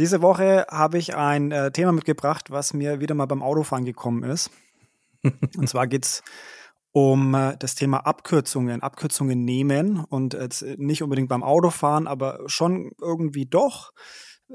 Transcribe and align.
Diese 0.00 0.22
Woche 0.22 0.64
habe 0.70 0.96
ich 0.96 1.14
ein 1.14 1.52
äh, 1.52 1.70
Thema 1.72 1.92
mitgebracht, 1.92 2.50
was 2.50 2.72
mir 2.72 3.00
wieder 3.00 3.14
mal 3.14 3.26
beim 3.26 3.42
Autofahren 3.42 3.84
gekommen 3.84 4.22
ist. 4.22 4.50
Und 5.22 5.68
zwar 5.68 5.86
geht 5.86 6.06
es 6.06 6.22
um 6.90 7.34
äh, 7.34 7.54
das 7.58 7.74
Thema 7.74 7.98
Abkürzungen, 8.06 8.80
Abkürzungen 8.80 9.44
nehmen 9.44 10.02
und 10.08 10.32
jetzt 10.32 10.62
nicht 10.62 11.02
unbedingt 11.02 11.28
beim 11.28 11.42
Autofahren, 11.42 12.06
aber 12.06 12.40
schon 12.46 12.92
irgendwie 12.98 13.44
doch. 13.44 13.92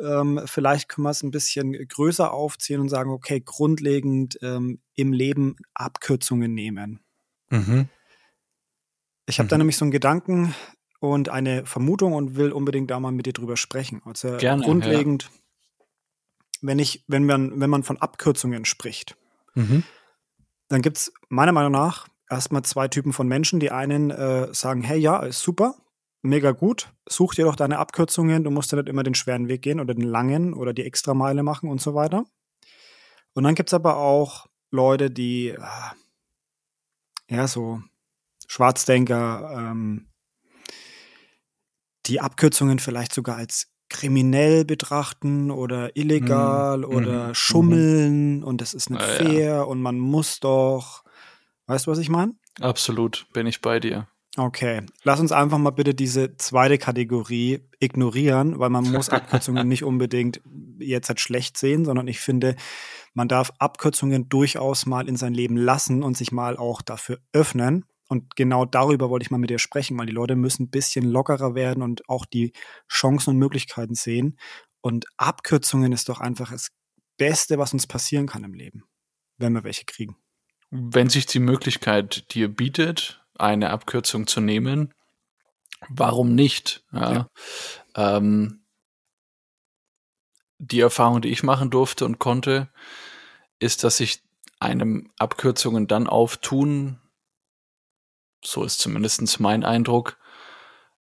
Ähm, 0.03 0.41
vielleicht 0.45 0.89
können 0.89 1.05
wir 1.05 1.11
es 1.11 1.21
ein 1.21 1.29
bisschen 1.29 1.73
größer 1.73 2.33
aufziehen 2.33 2.81
und 2.81 2.89
sagen, 2.89 3.11
okay, 3.11 3.39
grundlegend 3.39 4.39
ähm, 4.41 4.79
im 4.95 5.13
Leben 5.13 5.57
Abkürzungen 5.75 6.55
nehmen. 6.55 7.01
Mhm. 7.51 7.87
Ich 9.27 9.37
habe 9.37 9.45
mhm. 9.45 9.49
da 9.49 9.57
nämlich 9.59 9.77
so 9.77 9.85
einen 9.85 9.91
Gedanken 9.91 10.55
und 11.11 11.29
eine 11.29 11.65
Vermutung 11.65 12.13
und 12.13 12.35
will 12.35 12.51
unbedingt 12.51 12.91
da 12.91 12.99
mal 12.99 13.11
mit 13.11 13.25
dir 13.25 13.33
drüber 13.33 13.57
sprechen. 13.57 14.01
Also 14.05 14.37
Gerne, 14.37 14.63
grundlegend, 14.63 15.23
ja. 15.23 15.85
wenn 16.61 16.79
ich, 16.79 17.03
wenn 17.07 17.25
man, 17.25 17.59
wenn 17.59 17.69
man 17.69 17.83
von 17.83 17.97
Abkürzungen 17.97 18.65
spricht, 18.65 19.17
mhm. 19.53 19.83
dann 20.67 20.81
gibt 20.81 20.97
es 20.97 21.13
meiner 21.29 21.51
Meinung 21.51 21.71
nach 21.71 22.07
erstmal 22.29 22.63
zwei 22.63 22.87
Typen 22.87 23.13
von 23.13 23.27
Menschen. 23.27 23.59
Die 23.59 23.71
einen 23.71 24.11
äh, 24.11 24.53
sagen, 24.53 24.81
hey, 24.81 24.99
ja, 24.99 25.21
ist 25.23 25.41
super, 25.41 25.75
mega 26.21 26.51
gut, 26.51 26.93
such 27.07 27.35
dir 27.35 27.45
doch 27.45 27.55
deine 27.55 27.77
Abkürzungen, 27.77 28.43
du 28.43 28.51
musst 28.51 28.71
ja 28.71 28.77
nicht 28.77 28.89
immer 28.89 29.03
den 29.03 29.15
schweren 29.15 29.47
Weg 29.47 29.61
gehen 29.61 29.79
oder 29.79 29.93
den 29.93 30.05
langen 30.05 30.53
oder 30.53 30.73
die 30.73 30.83
Extrameile 30.83 31.43
machen 31.43 31.69
und 31.69 31.81
so 31.81 31.93
weiter. 31.95 32.25
Und 33.33 33.43
dann 33.43 33.55
gibt 33.55 33.69
es 33.69 33.73
aber 33.73 33.97
auch 33.97 34.47
Leute, 34.71 35.11
die 35.11 35.49
äh, 35.49 35.59
ja 37.29 37.47
so 37.47 37.81
Schwarzdenker, 38.47 39.71
ähm, 39.71 40.07
die 42.05 42.21
Abkürzungen 42.21 42.79
vielleicht 42.79 43.13
sogar 43.13 43.37
als 43.37 43.67
kriminell 43.89 44.65
betrachten 44.65 45.51
oder 45.51 45.95
illegal 45.95 46.79
mhm. 46.79 46.85
oder 46.85 47.27
mhm. 47.29 47.35
schummeln 47.35 48.43
und 48.43 48.61
das 48.61 48.73
ist 48.73 48.89
nicht 48.89 49.01
ah, 49.01 49.07
fair 49.07 49.39
ja. 49.39 49.61
und 49.61 49.81
man 49.81 49.99
muss 49.99 50.39
doch. 50.39 51.03
Weißt 51.67 51.87
du, 51.87 51.91
was 51.91 51.99
ich 51.99 52.09
meine? 52.09 52.33
Absolut, 52.61 53.27
bin 53.33 53.47
ich 53.47 53.61
bei 53.61 53.79
dir. 53.79 54.07
Okay, 54.37 54.81
lass 55.03 55.21
uns 55.21 55.31
einfach 55.31 55.57
mal 55.57 55.69
bitte 55.69 55.93
diese 55.95 56.35
zweite 56.35 56.77
Kategorie 56.77 57.61
ignorieren, 57.79 58.59
weil 58.59 58.69
man 58.69 58.83
muss 58.91 59.09
Abkürzungen 59.09 59.67
nicht 59.67 59.83
unbedingt 59.83 60.41
jetzt 60.77 61.07
halt 61.07 61.21
schlecht 61.21 61.57
sehen, 61.57 61.85
sondern 61.85 62.07
ich 62.07 62.19
finde, 62.19 62.55
man 63.13 63.29
darf 63.29 63.53
Abkürzungen 63.59 64.27
durchaus 64.27 64.85
mal 64.85 65.07
in 65.07 65.15
sein 65.15 65.33
Leben 65.33 65.55
lassen 65.55 66.03
und 66.03 66.17
sich 66.17 66.33
mal 66.33 66.57
auch 66.57 66.81
dafür 66.81 67.19
öffnen. 67.31 67.85
Und 68.07 68.35
genau 68.35 68.65
darüber 68.65 69.09
wollte 69.09 69.23
ich 69.23 69.31
mal 69.31 69.37
mit 69.37 69.49
dir 69.49 69.59
sprechen, 69.59 69.97
weil 69.97 70.05
die 70.05 70.13
Leute 70.13 70.35
müssen 70.35 70.63
ein 70.63 70.69
bisschen 70.69 71.05
lockerer 71.05 71.55
werden 71.55 71.81
und 71.81 72.07
auch 72.07 72.25
die 72.25 72.53
Chancen 72.91 73.31
und 73.31 73.37
Möglichkeiten 73.37 73.95
sehen. 73.95 74.37
Und 74.81 75.05
Abkürzungen 75.17 75.91
ist 75.91 76.09
doch 76.09 76.19
einfach 76.19 76.51
das 76.51 76.69
Beste, 77.17 77.57
was 77.57 77.73
uns 77.73 77.87
passieren 77.87 78.27
kann 78.27 78.43
im 78.43 78.53
Leben, 78.53 78.83
wenn 79.37 79.53
wir 79.53 79.63
welche 79.63 79.85
kriegen. 79.85 80.17
Wenn 80.69 81.09
sich 81.09 81.25
die 81.25 81.39
Möglichkeit 81.39 82.33
dir 82.33 82.49
bietet, 82.49 83.25
eine 83.37 83.69
Abkürzung 83.71 84.27
zu 84.27 84.41
nehmen, 84.41 84.93
warum 85.89 86.35
nicht? 86.35 86.83
Ja. 86.91 87.13
ja. 87.13 87.29
Ähm, 87.95 88.65
die 90.57 90.79
Erfahrung, 90.79 91.21
die 91.21 91.29
ich 91.29 91.43
machen 91.43 91.69
durfte 91.69 92.05
und 92.05 92.19
konnte, 92.19 92.69
ist, 93.59 93.83
dass 93.83 93.97
sich 93.97 94.21
einem 94.59 95.11
Abkürzungen 95.17 95.87
dann 95.87 96.07
auftun, 96.07 96.99
so 98.45 98.63
ist 98.63 98.79
zumindest 98.79 99.39
mein 99.39 99.63
Eindruck, 99.63 100.17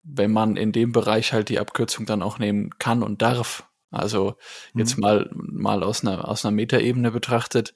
wenn 0.03 0.31
man 0.31 0.55
in 0.57 0.71
dem 0.71 0.91
Bereich 0.91 1.33
halt 1.33 1.49
die 1.49 1.59
Abkürzung 1.59 2.05
dann 2.05 2.21
auch 2.21 2.39
nehmen 2.39 2.71
kann 2.79 3.03
und 3.03 3.21
darf. 3.21 3.65
Also 3.91 4.35
jetzt 4.73 4.97
mhm. 4.97 5.01
mal, 5.01 5.29
mal 5.33 5.83
aus 5.83 6.03
einer, 6.03 6.27
aus 6.27 6.45
einer 6.45 6.55
Metaebene 6.55 7.11
betrachtet, 7.11 7.73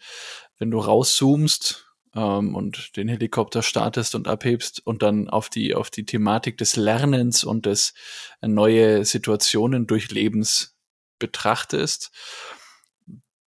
wenn 0.60 0.72
du 0.72 0.80
rauszoomst 0.80 1.88
ähm, 2.16 2.56
und 2.56 2.96
den 2.96 3.08
Helikopter 3.08 3.64
startest 3.64 4.16
und 4.16 4.28
abhebst 4.28 4.86
und 4.86 5.02
dann 5.02 5.30
auf 5.30 5.50
die, 5.50 5.74
auf 5.76 5.90
die 5.90 6.06
Thematik 6.06 6.58
des 6.58 6.76
Lernens 6.76 7.44
und 7.44 7.66
des 7.66 7.94
äh, 8.42 8.48
neue 8.48 9.06
Situationen 9.06 9.88
durchlebens 9.88 10.78
betrachtest, 11.20 12.12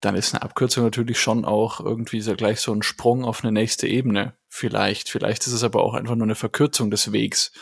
dann 0.00 0.14
ist 0.14 0.34
eine 0.34 0.42
Abkürzung 0.42 0.84
natürlich 0.84 1.20
schon 1.20 1.44
auch 1.44 1.80
irgendwie 1.80 2.20
so 2.20 2.34
gleich 2.34 2.60
so 2.60 2.72
ein 2.72 2.82
Sprung 2.82 3.24
auf 3.24 3.42
eine 3.42 3.52
nächste 3.52 3.86
Ebene. 3.86 4.34
Vielleicht. 4.56 5.10
Vielleicht 5.10 5.46
ist 5.46 5.52
es 5.52 5.62
aber 5.62 5.82
auch 5.82 5.92
einfach 5.92 6.14
nur 6.14 6.24
eine 6.24 6.34
Verkürzung 6.34 6.90
des 6.90 7.12
Wegs. 7.12 7.52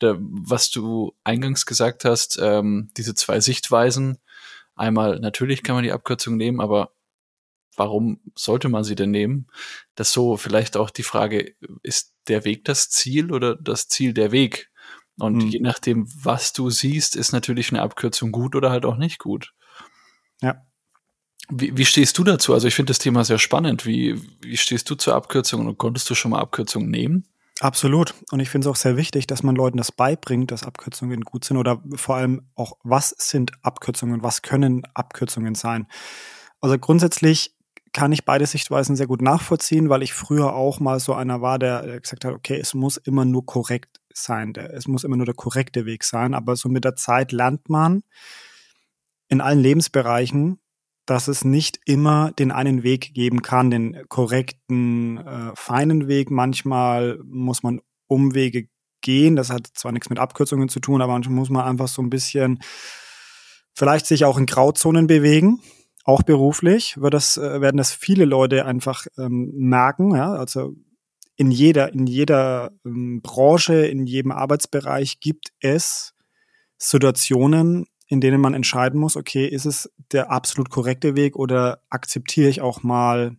Da, 0.00 0.16
was 0.18 0.72
du 0.72 1.14
eingangs 1.22 1.66
gesagt 1.66 2.04
hast, 2.04 2.36
ähm, 2.42 2.90
diese 2.96 3.14
zwei 3.14 3.38
Sichtweisen. 3.38 4.18
Einmal, 4.74 5.20
natürlich 5.20 5.62
kann 5.62 5.76
man 5.76 5.84
die 5.84 5.92
Abkürzung 5.92 6.36
nehmen, 6.36 6.60
aber 6.60 6.90
warum 7.76 8.18
sollte 8.34 8.68
man 8.68 8.82
sie 8.82 8.96
denn 8.96 9.12
nehmen? 9.12 9.46
Das 9.94 10.12
so 10.12 10.36
vielleicht 10.36 10.76
auch 10.76 10.90
die 10.90 11.04
Frage, 11.04 11.54
ist 11.84 12.12
der 12.26 12.44
Weg 12.44 12.64
das 12.64 12.90
Ziel 12.90 13.32
oder 13.32 13.54
das 13.54 13.86
Ziel 13.86 14.12
der 14.12 14.32
Weg? 14.32 14.72
Und 15.18 15.44
mhm. 15.44 15.48
je 15.48 15.60
nachdem, 15.60 16.08
was 16.24 16.52
du 16.52 16.70
siehst, 16.70 17.14
ist 17.14 17.30
natürlich 17.30 17.70
eine 17.70 17.82
Abkürzung 17.82 18.32
gut 18.32 18.56
oder 18.56 18.72
halt 18.72 18.84
auch 18.84 18.96
nicht 18.96 19.20
gut. 19.20 19.54
Ja. 20.40 20.66
Wie, 21.54 21.76
wie 21.76 21.84
stehst 21.84 22.16
du 22.16 22.24
dazu? 22.24 22.54
Also 22.54 22.66
ich 22.66 22.74
finde 22.74 22.90
das 22.90 22.98
Thema 22.98 23.24
sehr 23.24 23.38
spannend. 23.38 23.84
Wie, 23.84 24.20
wie 24.40 24.56
stehst 24.56 24.88
du 24.88 24.94
zur 24.94 25.14
Abkürzung 25.14 25.66
und 25.66 25.76
konntest 25.76 26.08
du 26.08 26.14
schon 26.14 26.30
mal 26.30 26.40
Abkürzungen 26.40 26.90
nehmen? 26.90 27.26
Absolut. 27.60 28.14
Und 28.30 28.40
ich 28.40 28.48
finde 28.48 28.66
es 28.66 28.72
auch 28.72 28.76
sehr 28.76 28.96
wichtig, 28.96 29.26
dass 29.26 29.42
man 29.42 29.54
Leuten 29.54 29.76
das 29.76 29.92
beibringt, 29.92 30.50
dass 30.50 30.64
Abkürzungen 30.64 31.20
gut 31.20 31.44
sind 31.44 31.58
oder 31.58 31.82
vor 31.94 32.16
allem 32.16 32.48
auch, 32.54 32.78
was 32.82 33.10
sind 33.10 33.52
Abkürzungen, 33.62 34.22
was 34.22 34.42
können 34.42 34.82
Abkürzungen 34.94 35.54
sein. 35.54 35.86
Also 36.60 36.78
grundsätzlich 36.78 37.54
kann 37.92 38.12
ich 38.12 38.24
beide 38.24 38.46
Sichtweisen 38.46 38.96
sehr 38.96 39.06
gut 39.06 39.20
nachvollziehen, 39.20 39.90
weil 39.90 40.02
ich 40.02 40.14
früher 40.14 40.54
auch 40.54 40.80
mal 40.80 40.98
so 40.98 41.12
einer 41.12 41.42
war, 41.42 41.58
der 41.58 42.00
gesagt 42.00 42.24
hat, 42.24 42.32
okay, 42.32 42.58
es 42.58 42.72
muss 42.72 42.96
immer 42.96 43.26
nur 43.26 43.44
korrekt 43.44 44.00
sein, 44.14 44.54
es 44.54 44.88
muss 44.88 45.04
immer 45.04 45.16
nur 45.16 45.26
der 45.26 45.34
korrekte 45.34 45.84
Weg 45.84 46.04
sein. 46.04 46.32
Aber 46.34 46.56
so 46.56 46.70
mit 46.70 46.84
der 46.84 46.96
Zeit 46.96 47.32
lernt 47.32 47.68
man 47.68 48.02
in 49.28 49.40
allen 49.40 49.60
Lebensbereichen, 49.60 50.58
dass 51.06 51.28
es 51.28 51.44
nicht 51.44 51.80
immer 51.84 52.32
den 52.32 52.52
einen 52.52 52.82
Weg 52.82 53.14
geben 53.14 53.42
kann, 53.42 53.70
den 53.70 54.08
korrekten, 54.08 55.18
äh, 55.18 55.52
feinen 55.54 56.08
Weg. 56.08 56.30
Manchmal 56.30 57.18
muss 57.24 57.62
man 57.62 57.80
Umwege 58.06 58.68
gehen. 59.00 59.36
Das 59.36 59.50
hat 59.50 59.68
zwar 59.74 59.92
nichts 59.92 60.10
mit 60.10 60.18
Abkürzungen 60.18 60.68
zu 60.68 60.80
tun, 60.80 61.02
aber 61.02 61.12
manchmal 61.12 61.34
muss 61.34 61.50
man 61.50 61.64
einfach 61.64 61.88
so 61.88 62.02
ein 62.02 62.10
bisschen 62.10 62.60
vielleicht 63.74 64.06
sich 64.06 64.24
auch 64.24 64.38
in 64.38 64.46
Grauzonen 64.46 65.06
bewegen 65.06 65.60
auch 66.04 66.22
beruflich 66.22 67.00
wird 67.00 67.14
das, 67.14 67.36
äh, 67.36 67.60
werden 67.60 67.76
das 67.76 67.92
viele 67.92 68.24
Leute 68.24 68.66
einfach 68.66 69.06
ähm, 69.18 69.52
merken. 69.54 70.14
Ja? 70.14 70.32
Also 70.32 70.74
in 71.36 71.50
jeder, 71.50 71.92
in 71.92 72.06
jeder 72.06 72.72
ähm, 72.84 73.20
Branche, 73.22 73.86
in 73.86 74.06
jedem 74.06 74.32
Arbeitsbereich 74.32 75.20
gibt 75.20 75.52
es 75.60 76.14
Situationen, 76.76 77.86
in 78.12 78.20
denen 78.20 78.42
man 78.42 78.52
entscheiden 78.52 79.00
muss, 79.00 79.16
okay, 79.16 79.46
ist 79.46 79.64
es 79.64 79.90
der 80.12 80.30
absolut 80.30 80.68
korrekte 80.68 81.16
Weg 81.16 81.34
oder 81.34 81.80
akzeptiere 81.88 82.50
ich 82.50 82.60
auch 82.60 82.82
mal 82.82 83.38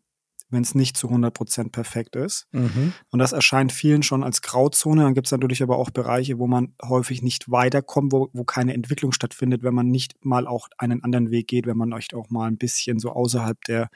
wenn 0.49 0.61
es 0.61 0.75
nicht 0.75 0.95
zu 0.95 1.07
100 1.07 1.33
Prozent 1.33 1.71
perfekt 1.71 2.15
ist. 2.15 2.45
Mhm. 2.51 2.93
Und 3.09 3.17
das 3.17 3.31
erscheint 3.31 3.71
vielen 3.71 4.03
schon 4.03 4.23
als 4.23 4.43
Grauzone. 4.43 5.01
Dann 5.01 5.15
gibt 5.15 5.25
es 5.25 5.31
natürlich 5.31 5.63
aber 5.63 5.79
auch 5.79 5.89
Bereiche, 5.89 6.37
wo 6.37 6.45
man 6.45 6.75
häufig 6.79 7.23
nicht 7.23 7.49
weiterkommt, 7.49 8.11
wo, 8.11 8.29
wo 8.33 8.43
keine 8.43 8.75
Entwicklung 8.75 9.13
stattfindet, 9.13 9.63
wenn 9.63 9.73
man 9.73 9.89
nicht 9.89 10.23
mal 10.23 10.45
auch 10.45 10.67
einen 10.77 11.03
anderen 11.03 11.31
Weg 11.31 11.47
geht, 11.47 11.65
wenn 11.65 11.77
man 11.77 11.91
euch 11.91 12.13
auch 12.13 12.29
mal 12.29 12.45
ein 12.45 12.57
bisschen 12.57 12.99
so 12.99 13.13
außerhalb 13.13 13.59
der, 13.63 13.89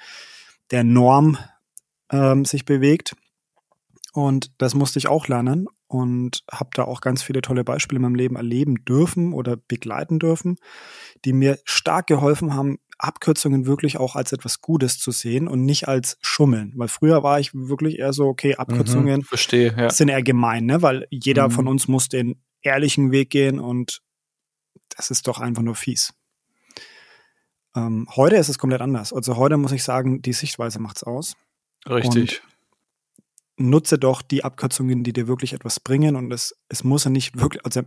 der 0.72 0.84
Norm 0.84 1.38
ähm, 2.12 2.44
sich 2.44 2.66
bewegt. 2.66 3.16
Und 4.14 4.52
das 4.58 4.74
musste 4.74 5.00
ich 5.00 5.08
auch 5.08 5.28
lernen 5.28 5.68
und 5.88 6.44
habe 6.52 6.70
da 6.74 6.84
auch 6.84 7.02
ganz 7.02 7.24
viele 7.24 7.42
tolle 7.42 7.64
Beispiele 7.64 7.98
in 7.98 8.04
meinem 8.04 8.16
Leben 8.16 8.36
erleben 8.36 8.84
dürfen 8.86 9.34
oder 9.34 9.58
begleiten 9.58 10.20
dürfen, 10.20 10.58
die 11.26 11.34
mir 11.34 11.59
stark 11.66 12.08
geholfen 12.08 12.54
haben, 12.54 12.80
Abkürzungen 13.00 13.66
wirklich 13.66 13.98
auch 13.98 14.16
als 14.16 14.34
etwas 14.34 14.62
Gutes 14.62 15.00
zu 15.00 15.12
sehen 15.12 15.48
und 15.48 15.66
nicht 15.66 15.88
als 15.88 16.18
Schummeln. 16.22 16.74
Weil 16.76 16.88
früher 16.88 17.24
war 17.24 17.40
ich 17.40 17.54
wirklich 17.54 18.00
eher 18.00 18.12
so, 18.12 18.26
okay, 18.26 18.56
Abkürzungen 18.56 19.20
mhm, 19.20 19.24
verstehe, 19.24 19.76
ja. 19.78 19.90
sind 19.90 20.09
eher 20.09 20.24
gemein, 20.24 20.66
ne? 20.66 20.82
weil 20.82 21.08
jeder 21.12 21.48
mhm. 21.50 21.52
von 21.52 21.68
uns 21.68 21.88
muss 21.88 22.09
den 22.09 22.42
ehrlichen 22.62 23.12
Weg 23.12 23.30
gehen 23.30 23.59
und 23.59 24.02
das 24.96 25.12
ist 25.12 25.28
doch 25.28 25.40
einfach 25.40 25.62
nur 25.62 25.76
fies. 25.76 26.14
Ähm, 27.76 28.08
heute 28.16 28.38
ist 28.38 28.50
es 28.50 28.58
komplett 28.58 28.82
anders. 28.82 29.14
Also 29.14 29.38
heute 29.38 29.58
muss 29.58 29.72
ich 29.72 29.84
sagen, 29.84 30.22
die 30.22 30.34
Sichtweise 30.34 30.80
macht's 30.80 31.04
aus. 31.04 31.36
Richtig. 31.88 32.42
Und 32.42 32.57
nutze 33.58 33.98
doch 33.98 34.22
die 34.22 34.44
Abkürzungen, 34.44 35.04
die 35.04 35.14
dir 35.14 35.28
wirklich 35.28 35.54
etwas 35.54 35.80
bringen 35.80 36.16
und 36.16 36.32
es, 36.32 36.56
es 36.70 36.84
muss 36.84 37.04
ja 37.04 37.09
nicht 37.09 37.40
wirklich, 37.40 37.66
also 37.66 37.82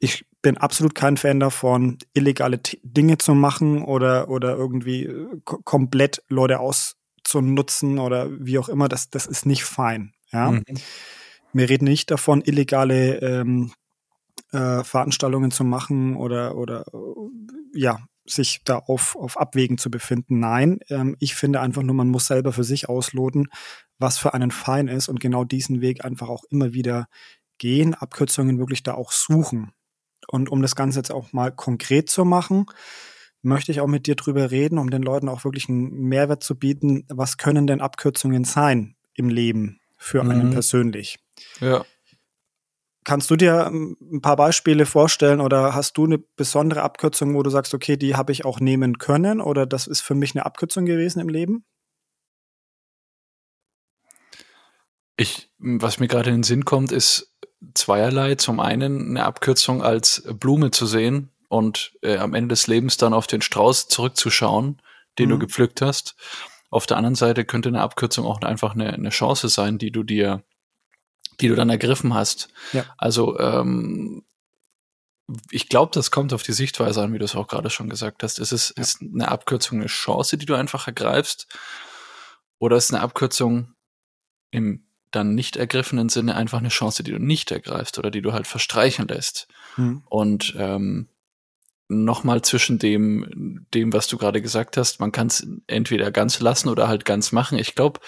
ich 0.00 0.26
bin 0.42 0.58
absolut 0.58 0.94
kein 0.94 1.16
Fan 1.16 1.40
davon, 1.40 1.98
illegale 2.12 2.60
Dinge 2.82 3.18
zu 3.18 3.34
machen 3.34 3.82
oder, 3.82 4.28
oder 4.28 4.56
irgendwie 4.56 5.04
äh, 5.04 5.40
komplett 5.44 6.22
Leute 6.28 6.60
auszunutzen 6.60 7.98
oder 7.98 8.28
wie 8.30 8.58
auch 8.58 8.68
immer. 8.68 8.88
Das, 8.88 9.10
das 9.10 9.26
ist 9.26 9.46
nicht 9.46 9.64
fein. 9.64 10.12
Ja? 10.30 10.50
Mhm. 10.50 10.64
Wir 11.52 11.68
reden 11.68 11.86
nicht 11.86 12.10
davon, 12.10 12.42
illegale 12.44 13.20
ähm, 13.20 13.72
äh, 14.52 14.84
Veranstaltungen 14.84 15.50
zu 15.50 15.64
machen 15.64 16.16
oder, 16.16 16.56
oder 16.56 16.84
äh, 16.92 17.78
ja, 17.78 17.98
sich 18.26 18.62
da 18.64 18.78
auf, 18.78 19.16
auf 19.16 19.38
Abwägen 19.38 19.78
zu 19.78 19.90
befinden. 19.90 20.40
Nein, 20.40 20.80
ähm, 20.88 21.16
ich 21.20 21.34
finde 21.34 21.60
einfach 21.60 21.82
nur, 21.82 21.94
man 21.94 22.08
muss 22.08 22.26
selber 22.26 22.52
für 22.52 22.64
sich 22.64 22.88
ausloten, 22.88 23.48
was 23.98 24.18
für 24.18 24.34
einen 24.34 24.50
fein 24.50 24.88
ist 24.88 25.08
und 25.08 25.20
genau 25.20 25.44
diesen 25.44 25.80
Weg 25.80 26.04
einfach 26.04 26.28
auch 26.28 26.44
immer 26.50 26.72
wieder 26.72 27.06
gehen, 27.58 27.94
Abkürzungen 27.94 28.58
wirklich 28.58 28.82
da 28.82 28.94
auch 28.94 29.12
suchen. 29.12 29.72
Und 30.28 30.50
um 30.50 30.62
das 30.62 30.74
Ganze 30.74 30.98
jetzt 30.98 31.12
auch 31.12 31.32
mal 31.32 31.52
konkret 31.52 32.08
zu 32.08 32.24
machen, 32.24 32.66
möchte 33.42 33.72
ich 33.72 33.80
auch 33.80 33.86
mit 33.86 34.06
dir 34.06 34.14
drüber 34.14 34.50
reden, 34.50 34.78
um 34.78 34.90
den 34.90 35.02
Leuten 35.02 35.28
auch 35.28 35.44
wirklich 35.44 35.68
einen 35.68 35.90
Mehrwert 36.08 36.42
zu 36.42 36.58
bieten. 36.58 37.04
Was 37.08 37.36
können 37.36 37.66
denn 37.66 37.80
Abkürzungen 37.80 38.44
sein 38.44 38.96
im 39.14 39.28
Leben 39.28 39.80
für 39.98 40.24
mhm. 40.24 40.30
einen 40.30 40.50
persönlich? 40.50 41.18
Ja. 41.60 41.84
Kannst 43.04 43.30
du 43.30 43.36
dir 43.36 43.66
ähm, 43.66 43.96
ein 44.00 44.22
paar 44.22 44.36
Beispiele 44.36 44.86
vorstellen 44.86 45.40
oder 45.40 45.74
hast 45.74 45.98
du 45.98 46.04
eine 46.04 46.18
besondere 46.18 46.82
Abkürzung, 46.82 47.34
wo 47.34 47.42
du 47.42 47.50
sagst, 47.50 47.74
okay, 47.74 47.98
die 47.98 48.16
habe 48.16 48.32
ich 48.32 48.44
auch 48.46 48.60
nehmen 48.60 48.98
können 48.98 49.40
oder 49.40 49.66
das 49.66 49.86
ist 49.86 50.00
für 50.00 50.14
mich 50.14 50.34
eine 50.34 50.46
Abkürzung 50.46 50.86
gewesen 50.86 51.20
im 51.20 51.28
Leben? 51.28 51.64
Ich, 55.16 55.50
was 55.58 56.00
mir 56.00 56.08
gerade 56.08 56.30
in 56.30 56.36
den 56.36 56.42
Sinn 56.42 56.64
kommt, 56.64 56.90
ist 56.90 57.32
zweierlei. 57.74 58.34
Zum 58.34 58.58
einen 58.58 59.10
eine 59.10 59.24
Abkürzung 59.24 59.82
als 59.82 60.24
Blume 60.40 60.70
zu 60.70 60.86
sehen 60.86 61.30
und 61.48 61.92
äh, 62.02 62.16
am 62.16 62.34
Ende 62.34 62.54
des 62.54 62.66
Lebens 62.66 62.96
dann 62.96 63.14
auf 63.14 63.26
den 63.26 63.42
Strauß 63.42 63.88
zurückzuschauen, 63.88 64.80
den 65.18 65.26
mhm. 65.26 65.32
du 65.32 65.38
gepflückt 65.40 65.82
hast. 65.82 66.16
Auf 66.70 66.86
der 66.86 66.96
anderen 66.96 67.14
Seite 67.14 67.44
könnte 67.44 67.68
eine 67.68 67.82
Abkürzung 67.82 68.26
auch 68.26 68.40
einfach 68.40 68.74
eine, 68.74 68.92
eine 68.92 69.10
Chance 69.10 69.48
sein, 69.48 69.78
die 69.78 69.92
du 69.92 70.02
dir 70.02 70.42
die 71.40 71.48
du 71.48 71.54
dann 71.54 71.70
ergriffen 71.70 72.14
hast. 72.14 72.48
Ja. 72.72 72.84
Also 72.98 73.38
ähm, 73.38 74.24
ich 75.50 75.68
glaube, 75.68 75.92
das 75.94 76.10
kommt 76.10 76.32
auf 76.32 76.42
die 76.42 76.52
Sichtweise 76.52 77.02
an, 77.02 77.12
wie 77.12 77.18
du 77.18 77.24
es 77.24 77.34
auch 77.34 77.48
gerade 77.48 77.70
schon 77.70 77.88
gesagt 77.88 78.22
hast. 78.22 78.38
Ist 78.38 78.52
es 78.52 78.74
ja. 78.76 78.82
ist 78.82 79.00
eine 79.00 79.28
Abkürzung 79.28 79.78
eine 79.78 79.88
Chance, 79.88 80.36
die 80.36 80.46
du 80.46 80.54
einfach 80.54 80.86
ergreifst, 80.86 81.46
oder 82.58 82.76
ist 82.76 82.92
eine 82.92 83.02
Abkürzung 83.02 83.74
im 84.50 84.84
dann 85.10 85.34
nicht 85.34 85.56
ergriffenen 85.56 86.08
Sinne 86.08 86.34
einfach 86.34 86.58
eine 86.58 86.70
Chance, 86.70 87.04
die 87.04 87.12
du 87.12 87.18
nicht 87.18 87.52
ergreifst 87.52 87.98
oder 87.98 88.10
die 88.10 88.22
du 88.22 88.32
halt 88.32 88.46
verstreichen 88.46 89.06
lässt? 89.06 89.46
Hm. 89.76 90.02
Und 90.06 90.54
ähm, 90.58 91.08
nochmal 91.88 92.42
zwischen 92.42 92.78
dem, 92.78 93.66
dem, 93.74 93.92
was 93.92 94.08
du 94.08 94.18
gerade 94.18 94.40
gesagt 94.42 94.76
hast, 94.76 95.00
man 95.00 95.12
kann 95.12 95.28
es 95.28 95.46
entweder 95.66 96.10
ganz 96.10 96.40
lassen 96.40 96.68
oder 96.68 96.88
halt 96.88 97.04
ganz 97.04 97.32
machen. 97.32 97.58
Ich 97.58 97.74
glaube, 97.74 98.00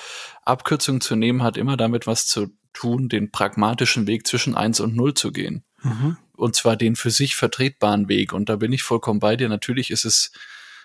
Abkürzungen 0.43 1.01
zu 1.01 1.17
nehmen 1.17 1.43
hat 1.43 1.57
immer 1.57 1.77
damit 1.77 2.07
was 2.07 2.27
zu 2.27 2.49
tun, 2.77 3.09
den 3.09 3.31
pragmatischen 3.31 4.07
Weg 4.07 4.27
zwischen 4.27 4.55
eins 4.55 4.81
und 4.81 4.95
null 4.95 5.15
zu 5.15 5.33
gehen. 5.33 5.65
Mhm. 5.83 6.17
Und 6.37 6.55
zwar 6.55 6.77
den 6.77 6.95
für 6.97 7.11
sich 7.11 7.35
vertretbaren 7.35 8.09
Weg. 8.09 8.33
Und 8.33 8.49
da 8.49 8.57
bin 8.57 8.73
ich 8.73 8.83
vollkommen 8.83 9.21
bei 9.21 9.37
dir. 9.37 9.49
Natürlich 9.49 9.91
ist 9.91 10.05
es, 10.05 10.31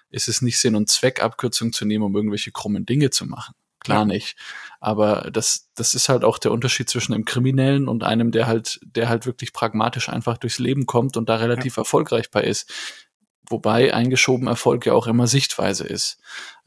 ist 0.09 0.29
es 0.29 0.41
nicht 0.41 0.59
Sinn 0.59 0.75
und 0.75 0.89
Zweck, 0.89 1.21
Abkürzungen 1.21 1.73
zu 1.73 1.85
nehmen, 1.85 2.05
um 2.05 2.15
irgendwelche 2.15 2.51
krummen 2.51 2.85
Dinge 2.85 3.09
zu 3.09 3.25
machen. 3.25 3.53
Klar 3.79 3.99
ja. 3.99 4.05
nicht. 4.05 4.37
Aber 4.79 5.29
das, 5.31 5.69
das 5.75 5.95
ist 5.95 6.07
halt 6.07 6.23
auch 6.23 6.37
der 6.37 6.51
Unterschied 6.51 6.89
zwischen 6.89 7.13
einem 7.13 7.25
Kriminellen 7.25 7.87
und 7.87 8.03
einem, 8.03 8.31
der 8.31 8.47
halt, 8.47 8.79
der 8.83 9.09
halt 9.09 9.25
wirklich 9.25 9.53
pragmatisch 9.53 10.07
einfach 10.07 10.37
durchs 10.37 10.59
Leben 10.59 10.85
kommt 10.85 11.17
und 11.17 11.27
da 11.29 11.35
relativ 11.37 11.75
ja. 11.75 11.81
erfolgreich 11.81 12.31
bei 12.31 12.43
ist. 12.43 12.71
Wobei 13.49 13.93
eingeschoben 13.93 14.47
Erfolg 14.47 14.85
ja 14.85 14.93
auch 14.93 15.07
immer 15.07 15.27
Sichtweise 15.27 15.85
ist. 15.85 16.19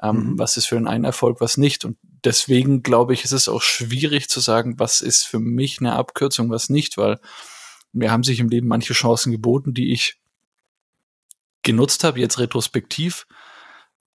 Ähm, 0.03 0.33
mhm. 0.33 0.39
Was 0.39 0.57
ist 0.57 0.67
für 0.67 0.77
einen 0.77 1.05
Erfolg, 1.05 1.41
was 1.41 1.57
nicht? 1.57 1.85
Und 1.85 1.97
deswegen 2.25 2.83
glaube 2.83 3.15
ich, 3.15 3.25
ist 3.25 3.33
es 3.33 3.49
auch 3.49 3.63
schwierig 3.63 4.29
zu 4.29 4.41
sagen, 4.41 4.79
was 4.79 5.01
ist 5.01 5.25
für 5.25 5.39
mich 5.39 5.81
eine 5.81 5.95
Abkürzung, 5.95 6.51
was 6.51 6.69
nicht, 6.69 6.97
weil 6.97 7.21
mir 7.93 8.11
haben 8.11 8.25
sich 8.25 8.41
im 8.41 8.49
Leben 8.49 8.67
manche 8.69 8.93
Chancen 8.93 9.31
geboten, 9.31 9.75
die 9.75 9.93
ich 9.93 10.21
genutzt 11.63 12.05
habe, 12.05 12.21
jetzt 12.21 12.39
retrospektiv. 12.39 13.27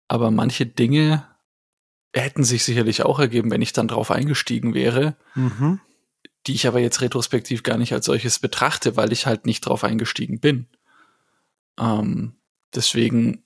Aber 0.07 0.31
manche 0.31 0.65
Dinge 0.65 1.27
hätten 2.13 2.43
sich 2.43 2.63
sicherlich 2.63 3.03
auch 3.03 3.19
ergeben, 3.19 3.51
wenn 3.51 3.61
ich 3.61 3.73
dann 3.73 3.87
drauf 3.87 4.11
eingestiegen 4.11 4.73
wäre, 4.73 5.15
mhm. 5.35 5.79
die 6.47 6.55
ich 6.55 6.67
aber 6.67 6.79
jetzt 6.79 7.01
retrospektiv 7.01 7.63
gar 7.63 7.77
nicht 7.77 7.93
als 7.93 8.05
solches 8.05 8.39
betrachte, 8.39 8.97
weil 8.97 9.13
ich 9.13 9.25
halt 9.25 9.45
nicht 9.45 9.61
drauf 9.61 9.83
eingestiegen 9.83 10.39
bin. 10.39 10.67
Ähm, 11.79 12.39
Deswegen, 12.73 13.43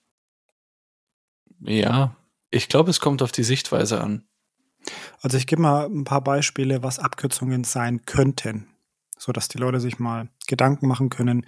ja, 1.62 2.16
ich 2.52 2.68
glaube, 2.68 2.90
es 2.90 3.00
kommt 3.00 3.22
auf 3.22 3.32
die 3.32 3.44
Sichtweise 3.44 4.02
an. 4.02 4.28
Also 5.24 5.38
ich 5.38 5.48
gebe 5.48 5.62
mal 5.62 5.86
ein 5.86 6.04
paar 6.04 6.22
Beispiele, 6.22 6.84
was 6.84 7.00
Abkürzungen 7.00 7.64
sein 7.64 8.06
könnten, 8.06 8.68
so 9.18 9.32
dass 9.32 9.48
die 9.48 9.58
Leute 9.58 9.80
sich 9.80 9.98
mal 9.98 10.28
Gedanken 10.48 10.88
machen 10.88 11.10
können, 11.10 11.46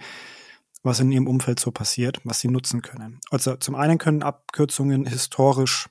was 0.82 0.98
in 0.98 1.12
ihrem 1.12 1.26
Umfeld 1.26 1.60
so 1.60 1.70
passiert, 1.70 2.20
was 2.24 2.40
sie 2.40 2.48
nutzen 2.48 2.80
können. 2.80 3.20
Also 3.30 3.54
zum 3.56 3.74
einen 3.74 3.98
können 3.98 4.22
Abkürzungen 4.22 5.04
historisch 5.04 5.90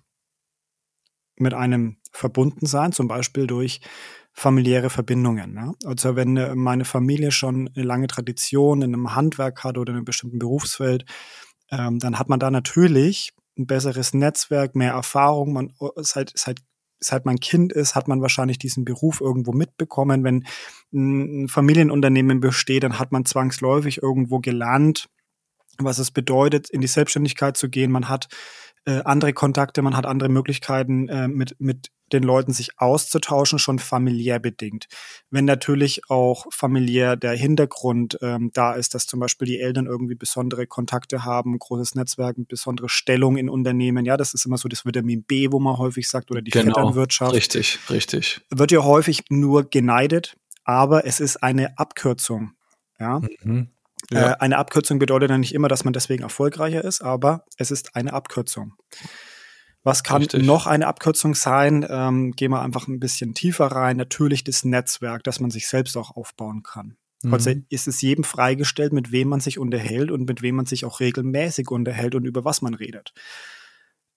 mit 1.38 1.54
einem 1.54 1.98
verbunden 2.12 2.66
sein, 2.66 2.92
zum 2.92 3.08
Beispiel 3.08 3.46
durch 3.46 3.82
familiäre 4.34 4.90
Verbindungen. 4.90 5.54
Ne? 5.54 5.74
Also 5.86 6.16
wenn 6.16 6.58
meine 6.58 6.86
Familie 6.86 7.32
schon 7.32 7.70
eine 7.76 7.86
lange 7.86 8.08
Tradition 8.08 8.82
in 8.82 8.96
einem 8.96 9.16
Handwerk 9.16 9.64
hat 9.64 9.78
oder 9.78 9.92
in 9.92 9.98
einem 9.98 10.06
bestimmten 10.06 10.40
Berufsfeld, 10.40 11.06
ähm, 11.70 12.00
dann 12.00 12.18
hat 12.18 12.30
man 12.30 12.40
da 12.40 12.50
natürlich 12.50 13.34
ein 13.60 13.68
besseres 13.68 14.14
Netzwerk, 14.14 14.76
mehr 14.76 14.94
Erfahrung. 14.94 15.54
Man 15.54 15.74
seit, 15.98 16.32
seit, 16.36 16.62
seit 17.00 17.26
man 17.26 17.40
Kind 17.40 17.74
ist, 17.74 17.96
hat 17.96 18.08
man 18.08 18.22
wahrscheinlich 18.22 18.58
diesen 18.58 18.86
Beruf 18.86 19.22
irgendwo 19.22 19.52
mitbekommen. 19.52 20.24
Wenn 20.24 20.46
ein 20.94 21.48
Familienunternehmen 21.48 22.40
besteht, 22.40 22.84
dann 22.84 23.00
hat 23.00 23.12
man 23.12 23.26
zwangsläufig 23.26 24.02
irgendwo 24.02 24.40
gelernt, 24.40 25.08
was 25.78 26.00
es 26.00 26.12
bedeutet, 26.12 26.70
in 26.70 26.82
die 26.82 26.88
Selbstständigkeit 26.88 27.58
zu 27.58 27.70
gehen. 27.70 27.92
Man 27.92 28.10
hat 28.10 28.28
äh, 28.86 29.02
andere 29.04 29.34
Kontakte, 29.34 29.82
man 29.82 29.98
hat 29.98 30.06
andere 30.06 30.30
Möglichkeiten, 30.30 31.10
äh, 31.10 31.28
mit, 31.28 31.56
mit 31.60 31.90
den 32.14 32.24
Leuten 32.24 32.54
sich 32.54 32.78
auszutauschen, 32.78 33.58
schon 33.58 33.80
familiär 33.80 34.40
bedingt. 34.40 34.88
Wenn 35.32 35.46
natürlich 35.46 36.10
auch 36.10 36.46
familiär 36.52 37.16
der 37.16 37.32
Hintergrund 37.32 38.20
ähm, 38.22 38.52
da 38.54 38.74
ist, 38.74 38.94
dass 38.94 39.08
zum 39.08 39.20
Beispiel 39.20 39.48
die 39.48 39.60
Eltern 39.60 39.88
irgendwie 39.88 40.16
besondere 40.16 40.68
Kontakte 40.68 41.26
haben, 41.26 41.58
großes 41.58 41.96
Netzwerk, 41.96 42.36
besondere 42.48 42.90
Stellung 42.90 43.38
in 43.38 43.50
Unternehmen, 43.50 44.06
ja, 44.06 44.18
das 44.18 44.34
ist 44.34 44.46
immer 44.46 44.58
so 44.58 44.70
das 44.70 44.86
Vitamin 44.86 45.24
B, 45.24 45.52
wo 45.52 45.60
man 45.60 45.78
häufig 45.78 46.08
sagt, 46.08 46.30
oder 46.30 46.42
die 46.42 46.52
genau, 46.52 46.76
Vetternwirtschaft. 46.76 47.34
Richtig, 47.34 47.80
richtig. 47.89 48.42
Wird 48.51 48.72
ja 48.72 48.84
häufig 48.84 49.24
nur 49.30 49.68
geneidet, 49.68 50.38
aber 50.63 51.06
es 51.06 51.20
ist 51.20 51.42
eine 51.42 51.77
Abkürzung. 51.77 52.51
Ja. 53.00 53.22
Mhm. 53.44 53.70
Ja. 54.12 54.34
Äh, 54.34 54.36
eine 54.40 54.58
Abkürzung 54.58 55.00
bedeutet 55.00 55.30
ja 55.30 55.38
nicht 55.38 55.54
immer, 55.54 55.68
dass 55.68 55.84
man 55.84 55.94
deswegen 55.94 56.24
erfolgreicher 56.24 56.84
ist, 56.84 57.02
aber 57.02 57.46
es 57.58 57.72
ist 57.72 57.96
eine 57.96 58.14
Abkürzung. 58.14 58.74
Was 59.84 60.04
kann 60.04 60.24
Richtig. 60.24 60.44
noch 60.44 60.66
eine 60.66 60.88
Abkürzung 60.88 61.36
sein? 61.36 61.86
Ähm, 61.88 62.32
gehen 62.32 62.52
wir 62.52 62.62
einfach 62.62 62.88
ein 62.88 63.00
bisschen 63.00 63.36
tiefer 63.36 63.68
rein. 63.68 63.98
Natürlich 63.98 64.44
das 64.44 64.66
Netzwerk, 64.66 65.24
das 65.24 65.40
man 65.40 65.52
sich 65.52 65.68
selbst 65.68 65.96
auch 65.96 66.16
aufbauen 66.16 66.64
kann. 66.64 66.98
Mhm. 67.22 67.34
Also 67.34 67.52
ist 67.70 67.88
es 67.88 68.02
jedem 68.02 68.24
freigestellt, 68.24 68.94
mit 68.94 69.12
wem 69.12 69.28
man 69.28 69.42
sich 69.42 69.60
unterhält 69.60 70.10
und 70.10 70.28
mit 70.28 70.42
wem 70.42 70.56
man 70.56 70.66
sich 70.66 70.86
auch 70.86 71.00
regelmäßig 71.00 71.70
unterhält 71.70 72.16
und 72.16 72.26
über 72.26 72.44
was 72.44 72.62
man 72.62 72.74
redet 72.74 73.14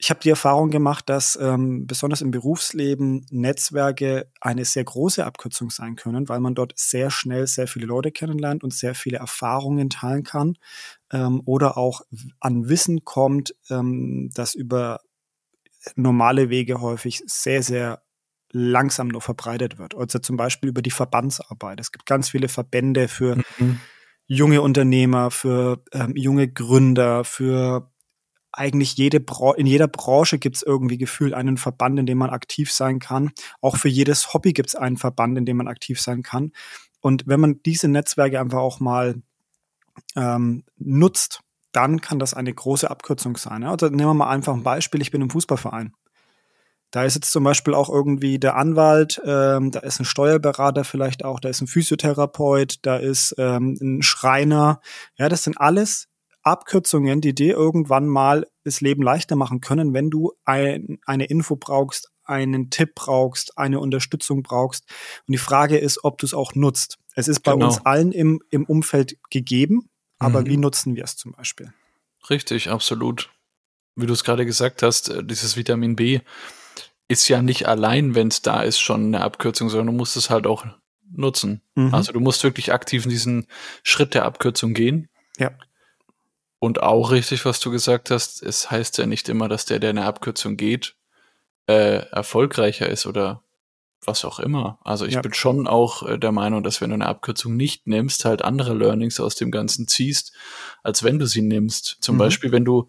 ich 0.01 0.11
habe 0.11 0.21
die 0.21 0.31
Erfahrung 0.31 0.71
gemacht, 0.71 1.09
dass 1.09 1.37
ähm, 1.41 1.87
besonders 1.89 2.23
im 2.23 2.31
Berufsleben 2.31 3.27
Netzwerke 3.31 4.31
eine 4.41 4.65
sehr 4.65 4.85
große 4.85 5.27
Abkürzung 5.27 5.71
sein 5.71 5.97
können, 5.97 6.29
weil 6.29 6.39
man 6.39 6.55
dort 6.55 6.73
sehr 6.77 7.11
schnell 7.11 7.49
sehr 7.49 7.67
viele 7.67 7.87
Leute 7.87 8.13
kennenlernt 8.13 8.63
und 8.63 8.73
sehr 8.73 8.95
viele 8.95 9.19
Erfahrungen 9.19 9.91
teilen 9.91 10.23
kann 10.23 10.57
ähm, 11.13 11.43
oder 11.47 11.77
auch 11.77 12.03
an 12.39 12.69
Wissen 12.69 13.05
kommt, 13.05 13.57
ähm, 13.71 14.31
das 14.35 14.55
über 14.55 15.01
normale 15.97 16.49
Wege 16.49 16.81
häufig 16.81 17.23
sehr, 17.27 17.65
sehr 17.65 18.03
langsam 18.53 19.09
nur 19.09 19.21
verbreitet 19.21 19.79
wird. 19.79 19.97
Also 19.97 20.21
zum 20.21 20.37
Beispiel 20.37 20.71
über 20.71 20.81
die 20.81 20.93
Verbandsarbeit. 20.93 21.81
Es 21.81 21.91
gibt 21.91 22.07
ganz 22.07 22.31
viele 22.31 22.49
Verbände 22.49 23.09
für 23.09 23.37
mhm. 23.59 23.81
junge 24.27 24.63
Unternehmer, 24.63 25.33
für 25.33 25.83
ähm, 25.93 26.15
junge 26.15 26.47
Gründer, 26.47 27.25
für 27.25 27.91
eigentlich 28.53 28.97
jede 28.97 29.21
Bra 29.21 29.55
in 29.55 29.67
jeder 29.67 29.89
Branche 29.89 30.39
gibt 30.39 30.57
es 30.57 30.63
irgendwie 30.63 30.99
gefühlt 30.99 31.35
einen 31.35 31.57
Verband, 31.57 31.99
in 31.99 32.07
dem 32.07 32.19
man 32.19 32.31
aktiv 32.31 32.73
sein 32.73 32.99
kann. 32.99 33.31
Auch 33.61 33.77
für 33.77 33.89
jedes 33.89 34.33
Hobby 34.33 34.53
gibt 34.53 34.71
es 34.71 34.75
einen 34.75 34.97
Verband, 34.97 35.37
in 35.39 35.45
dem 35.45 35.59
man 35.59 35.69
aktiv 35.69 36.01
sein 36.01 36.23
kann. 36.23 36.53
Und 37.01 37.27
wenn 37.27 37.41
man 37.41 37.63
diese 37.63 37.89
Netzwerke 37.89 38.41
einfach 38.41 38.59
auch 38.59 38.81
mal 38.81 39.23
ähm, 40.17 40.65
nutzt, 40.77 41.41
dann 41.73 42.01
kann 42.01 42.19
das 42.19 42.35
eine 42.35 42.53
große 42.53 42.91
Abkürzung 42.91 43.37
sein. 43.37 43.63
Ja? 43.63 43.71
Also 43.71 43.87
nehmen 43.89 44.11
wir 44.11 44.15
mal 44.15 44.31
einfach 44.31 44.55
ein 44.55 44.63
Beispiel. 44.63 45.03
Ich 45.03 45.11
bin 45.11 45.23
im 45.23 45.31
Fußballverein. 45.31 45.93
Da 46.91 47.05
ist 47.05 47.15
jetzt 47.15 47.33
zum 47.33 47.45
Beispiel 47.45 47.75
auch 47.75 47.91
irgendwie 47.91 48.39
der 48.39 48.57
Anwalt, 48.57 49.21
ähm, 49.27 49.71
da 49.71 49.81
ist 49.81 50.01
ein 50.01 50.07
Steuerberater 50.07 50.85
vielleicht 50.85 51.23
auch, 51.23 51.39
da 51.39 51.51
ist 51.51 51.61
ein 51.61 51.67
Physiotherapeut, 51.67 52.79
da 52.81 52.97
ist 52.97 53.35
ähm, 53.37 53.77
ein 53.83 54.03
Schreiner. 54.03 54.81
Ja, 55.19 55.29
das 55.29 55.45
sind 55.45 55.61
alles 55.61 56.09
Abkürzungen, 56.43 57.21
die 57.21 57.35
dir 57.35 57.55
irgendwann 57.55 58.07
mal 58.07 58.47
das 58.65 58.81
Leben 58.81 59.03
leichter 59.03 59.37
machen 59.37 59.61
können, 59.61 59.95
wenn 59.95 60.11
du 60.11 60.33
ein, 60.45 60.99
eine 61.05 61.27
Info 61.27 61.57
brauchst, 61.57 62.11
einen 62.25 62.71
Tipp 62.71 62.95
brauchst, 62.95 63.57
eine 63.59 63.81
Unterstützung 63.81 64.43
brauchst. 64.43 64.85
Und 65.27 65.33
die 65.33 65.39
Frage 65.39 65.79
ist, 65.79 66.05
ob 66.05 66.19
du 66.19 66.27
es 66.27 66.35
auch 66.35 66.55
nutzt. 66.55 66.99
Es 67.15 67.29
ist 67.29 67.41
bei 67.41 67.53
genau. 67.53 67.67
uns 67.67 67.85
allen 67.85 68.13
im, 68.13 68.41
im 68.51 68.65
Umfeld 68.65 69.17
gegeben, 69.31 69.89
aber 70.19 70.43
mhm. 70.43 70.47
wie 70.47 70.57
nutzen 70.57 70.95
wir 70.95 71.05
es 71.05 71.17
zum 71.17 71.33
Beispiel? 71.33 71.73
Richtig, 72.31 72.69
absolut. 72.71 73.31
wie 73.97 74.07
du 74.07 74.13
es 74.13 74.25
gerade 74.25 74.45
gesagt 74.45 74.83
hast, 74.83 75.09
äh, 75.09 75.25
dieses 75.25 75.57
Vitamin 75.57 75.97
B 75.97 76.21
ist 77.09 77.29
ja 77.29 77.41
nicht 77.41 77.67
allein, 77.67 78.15
wenn 78.15 78.29
es 78.29 78.43
da 78.43 78.63
ist, 78.63 78.79
schon 78.79 79.07
eine 79.07 79.23
Abkürzung, 79.23 79.71
sondern 79.71 79.87
du 79.89 79.93
musst 79.95 80.17
es 80.17 80.29
halt 80.29 80.47
auch 80.47 80.67
nutzen. 81.11 81.63
Mhm. 81.75 81.95
Also 81.95 82.13
du 82.13 82.21
musst 82.21 82.45
wirklich 82.45 82.73
aktiv 82.73 83.05
in 83.05 83.11
diesen 83.11 83.47
Schritt 83.83 84.15
der 84.15 84.27
Abkürzung 84.27 84.75
gehen. 84.75 85.09
Ja. 85.39 85.53
Und 86.61 86.83
auch 86.83 87.13
richtig, 87.13 87.45
was 87.45 87.61
du 87.61 87.71
gesagt 87.71 88.11
hast, 88.11 88.43
es 88.43 88.71
heißt 88.71 88.99
ja 88.99 89.07
nicht 89.07 89.29
immer, 89.29 89.49
dass 89.49 89.65
der, 89.65 89.79
der 89.79 89.91
eine 89.91 90.07
Abkürzung 90.07 90.57
geht, 90.57 90.97
äh, 91.67 92.07
erfolgreicher 92.11 92.89
ist 92.89 93.07
oder 93.07 93.43
was 94.05 94.25
auch 94.25 94.41
immer. 94.41 94.79
Also 94.83 95.07
ich 95.07 95.15
ja. 95.15 95.21
bin 95.21 95.35
schon 95.35 95.67
auch 95.67 96.03
äh, 96.07 96.19
der 96.19 96.33
Meinung, 96.33 96.63
dass 96.63 96.81
wenn 96.81 96.91
du 96.91 96.95
eine 96.95 97.07
Abkürzung 97.07 97.57
nicht 97.57 97.87
nimmst, 97.87 98.25
halt 98.25 98.43
andere 98.43 98.75
Learnings 98.75 99.21
aus 99.21 99.37
dem 99.37 99.51
Ganzen 99.51 99.87
ziehst, 99.87 100.33
als 100.83 101.03
wenn 101.03 101.19
du 101.19 101.27
sie 101.27 101.43
nimmst. 101.43 101.99
Zum 102.01 102.17
mhm. 102.17 102.21
Beispiel, 102.21 102.53
wenn 102.53 102.65
du 102.65 102.89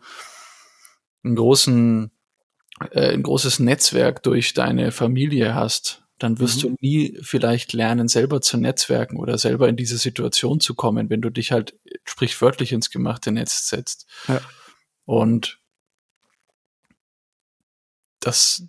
einen 1.24 1.36
großen, 1.36 2.12
äh, 2.92 3.14
ein 3.14 3.24
großes 3.24 3.60
Netzwerk 3.60 4.24
durch 4.24 4.54
deine 4.54 4.92
Familie 4.92 5.54
hast, 5.54 6.04
dann 6.20 6.40
wirst 6.40 6.64
mhm. 6.64 6.70
du 6.70 6.76
nie 6.82 7.18
vielleicht 7.22 7.74
lernen, 7.74 8.08
selber 8.08 8.42
zu 8.42 8.58
netzwerken 8.58 9.18
oder 9.18 9.38
selber 9.38 9.70
in 9.70 9.78
diese 9.78 9.98
Situation 9.98 10.60
zu 10.60 10.76
kommen, 10.76 11.10
wenn 11.10 11.22
du 11.22 11.30
dich 11.30 11.52
halt 11.52 11.79
sprichwörtlich 12.10 12.72
ins 12.72 12.90
gemachte 12.90 13.32
Netz 13.32 13.70
setzt. 13.70 14.08
Ja. 14.28 14.42
Und 15.06 15.60
das, 18.20 18.64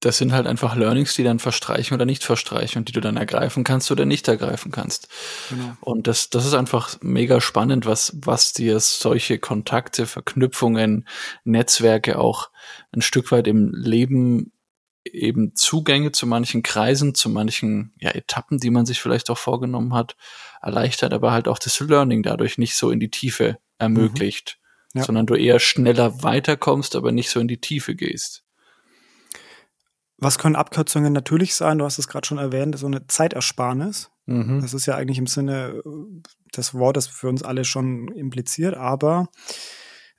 das 0.00 0.18
sind 0.18 0.32
halt 0.32 0.46
einfach 0.46 0.76
Learnings, 0.76 1.14
die 1.14 1.24
dann 1.24 1.38
verstreichen 1.38 1.94
oder 1.94 2.04
nicht 2.04 2.24
verstreichen 2.24 2.80
und 2.80 2.88
die 2.88 2.92
du 2.92 3.00
dann 3.00 3.16
ergreifen 3.16 3.64
kannst 3.64 3.90
oder 3.90 4.04
nicht 4.04 4.28
ergreifen 4.28 4.70
kannst. 4.70 5.08
Genau. 5.50 5.76
Und 5.80 6.06
das, 6.06 6.30
das 6.30 6.46
ist 6.46 6.54
einfach 6.54 6.98
mega 7.00 7.40
spannend, 7.40 7.86
was, 7.86 8.12
was 8.14 8.52
dir 8.52 8.78
solche 8.80 9.38
Kontakte, 9.38 10.06
Verknüpfungen, 10.06 11.08
Netzwerke 11.44 12.18
auch 12.18 12.50
ein 12.92 13.02
Stück 13.02 13.32
weit 13.32 13.46
im 13.46 13.72
Leben 13.74 14.52
eben 15.04 15.54
Zugänge 15.54 16.12
zu 16.12 16.26
manchen 16.26 16.62
Kreisen, 16.62 17.14
zu 17.14 17.28
manchen 17.28 17.92
ja, 17.98 18.10
Etappen, 18.10 18.58
die 18.58 18.70
man 18.70 18.86
sich 18.86 19.00
vielleicht 19.00 19.30
auch 19.30 19.38
vorgenommen 19.38 19.94
hat, 19.94 20.16
erleichtert, 20.62 21.12
aber 21.12 21.32
halt 21.32 21.48
auch 21.48 21.58
das 21.58 21.78
Learning 21.80 22.22
dadurch 22.22 22.58
nicht 22.58 22.76
so 22.76 22.90
in 22.90 23.00
die 23.00 23.10
Tiefe 23.10 23.58
ermöglicht, 23.78 24.58
mhm. 24.92 25.00
ja. 25.00 25.04
sondern 25.04 25.26
du 25.26 25.34
eher 25.34 25.60
schneller 25.60 26.22
weiterkommst, 26.22 26.96
aber 26.96 27.12
nicht 27.12 27.30
so 27.30 27.40
in 27.40 27.48
die 27.48 27.60
Tiefe 27.60 27.94
gehst. 27.94 28.44
Was 30.16 30.38
können 30.38 30.56
Abkürzungen 30.56 31.12
natürlich 31.12 31.54
sein? 31.54 31.78
Du 31.78 31.84
hast 31.84 31.98
es 31.98 32.08
gerade 32.08 32.26
schon 32.26 32.38
erwähnt, 32.38 32.78
so 32.78 32.86
eine 32.86 33.06
Zeitersparnis. 33.06 34.10
Mhm. 34.26 34.60
Das 34.62 34.72
ist 34.72 34.86
ja 34.86 34.94
eigentlich 34.94 35.18
im 35.18 35.26
Sinne 35.26 35.82
des 36.56 36.72
Wortes 36.72 37.08
für 37.08 37.28
uns 37.28 37.42
alle 37.42 37.64
schon 37.64 38.08
impliziert, 38.08 38.74
aber 38.74 39.28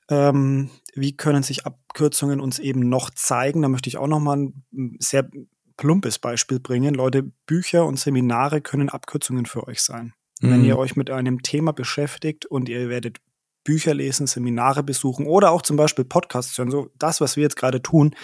ähm, 0.08 0.70
wie 0.94 1.16
können 1.16 1.42
sich 1.42 1.66
Abkürzungen 1.66 2.40
uns 2.40 2.58
eben 2.58 2.88
noch 2.88 3.10
zeigen? 3.10 3.62
Da 3.62 3.68
möchte 3.68 3.88
ich 3.88 3.98
auch 3.98 4.06
noch 4.06 4.20
mal 4.20 4.36
ein 4.36 4.96
sehr 5.00 5.28
plumpes 5.76 6.18
Beispiel 6.18 6.60
bringen. 6.60 6.94
Leute, 6.94 7.22
Bücher 7.46 7.84
und 7.84 7.98
Seminare 7.98 8.60
können 8.60 8.88
Abkürzungen 8.88 9.46
für 9.46 9.66
euch 9.66 9.82
sein. 9.82 10.14
Mhm. 10.40 10.50
Wenn 10.50 10.64
ihr 10.64 10.78
euch 10.78 10.96
mit 10.96 11.10
einem 11.10 11.42
Thema 11.42 11.72
beschäftigt 11.72 12.46
und 12.46 12.68
ihr 12.68 12.88
werdet 12.88 13.18
Bücher 13.64 13.94
lesen, 13.94 14.26
Seminare 14.26 14.82
besuchen 14.82 15.26
oder 15.26 15.50
auch 15.50 15.62
zum 15.62 15.76
Beispiel 15.76 16.04
Podcasts 16.04 16.56
hören, 16.56 16.70
so 16.70 16.90
das, 16.98 17.20
was 17.20 17.36
wir 17.36 17.42
jetzt 17.42 17.56
gerade 17.56 17.82
tun, 17.82 18.14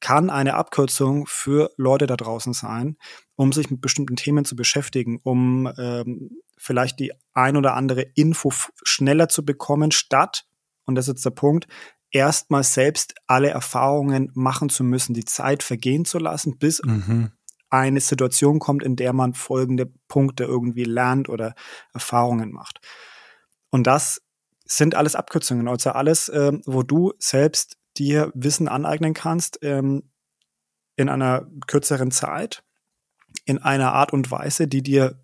kann 0.00 0.30
eine 0.30 0.54
Abkürzung 0.54 1.26
für 1.28 1.70
Leute 1.76 2.08
da 2.08 2.16
draußen 2.16 2.52
sein, 2.52 2.96
um 3.36 3.52
sich 3.52 3.70
mit 3.70 3.80
bestimmten 3.80 4.16
Themen 4.16 4.44
zu 4.44 4.56
beschäftigen, 4.56 5.20
um 5.22 5.72
ähm, 5.78 6.30
vielleicht 6.58 6.98
die 6.98 7.12
ein 7.32 7.56
oder 7.56 7.74
andere 7.74 8.02
Info 8.16 8.52
schneller 8.82 9.28
zu 9.28 9.44
bekommen, 9.44 9.92
statt, 9.92 10.44
und 10.84 10.94
das 10.94 11.06
ist 11.06 11.14
jetzt 11.14 11.24
der 11.24 11.30
Punkt, 11.30 11.66
erstmal 12.10 12.62
selbst 12.62 13.14
alle 13.26 13.50
Erfahrungen 13.50 14.30
machen 14.34 14.68
zu 14.68 14.84
müssen, 14.84 15.14
die 15.14 15.24
Zeit 15.24 15.62
vergehen 15.62 16.04
zu 16.04 16.18
lassen, 16.18 16.58
bis 16.58 16.82
mhm. 16.84 17.32
eine 17.70 18.00
Situation 18.00 18.58
kommt, 18.58 18.82
in 18.82 18.96
der 18.96 19.12
man 19.12 19.34
folgende 19.34 19.86
Punkte 20.08 20.44
irgendwie 20.44 20.84
lernt 20.84 21.28
oder 21.28 21.54
Erfahrungen 21.92 22.52
macht. 22.52 22.80
Und 23.70 23.86
das 23.86 24.22
sind 24.64 24.94
alles 24.94 25.16
Abkürzungen, 25.16 25.68
also 25.68 25.90
alles, 25.90 26.28
äh, 26.28 26.52
wo 26.66 26.82
du 26.82 27.12
selbst 27.18 27.78
dir 27.96 28.30
Wissen 28.34 28.68
aneignen 28.68 29.14
kannst 29.14 29.58
ähm, 29.62 30.10
in 30.96 31.08
einer 31.08 31.46
kürzeren 31.66 32.10
Zeit, 32.10 32.62
in 33.44 33.58
einer 33.58 33.92
Art 33.92 34.12
und 34.12 34.30
Weise, 34.30 34.68
die 34.68 34.82
dir 34.82 35.22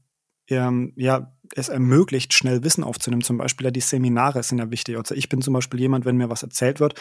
ähm, 0.48 0.92
ja 0.96 1.36
es 1.54 1.68
ermöglicht, 1.68 2.34
schnell 2.34 2.64
Wissen 2.64 2.84
aufzunehmen. 2.84 3.22
Zum 3.22 3.38
Beispiel 3.38 3.66
ja 3.66 3.70
die 3.70 3.80
Seminare 3.80 4.42
sind 4.42 4.58
ja 4.58 4.70
wichtig. 4.70 4.96
Also 4.96 5.14
ich 5.14 5.28
bin 5.28 5.42
zum 5.42 5.54
Beispiel 5.54 5.80
jemand, 5.80 6.04
wenn 6.04 6.16
mir 6.16 6.30
was 6.30 6.42
erzählt 6.42 6.80
wird, 6.80 6.94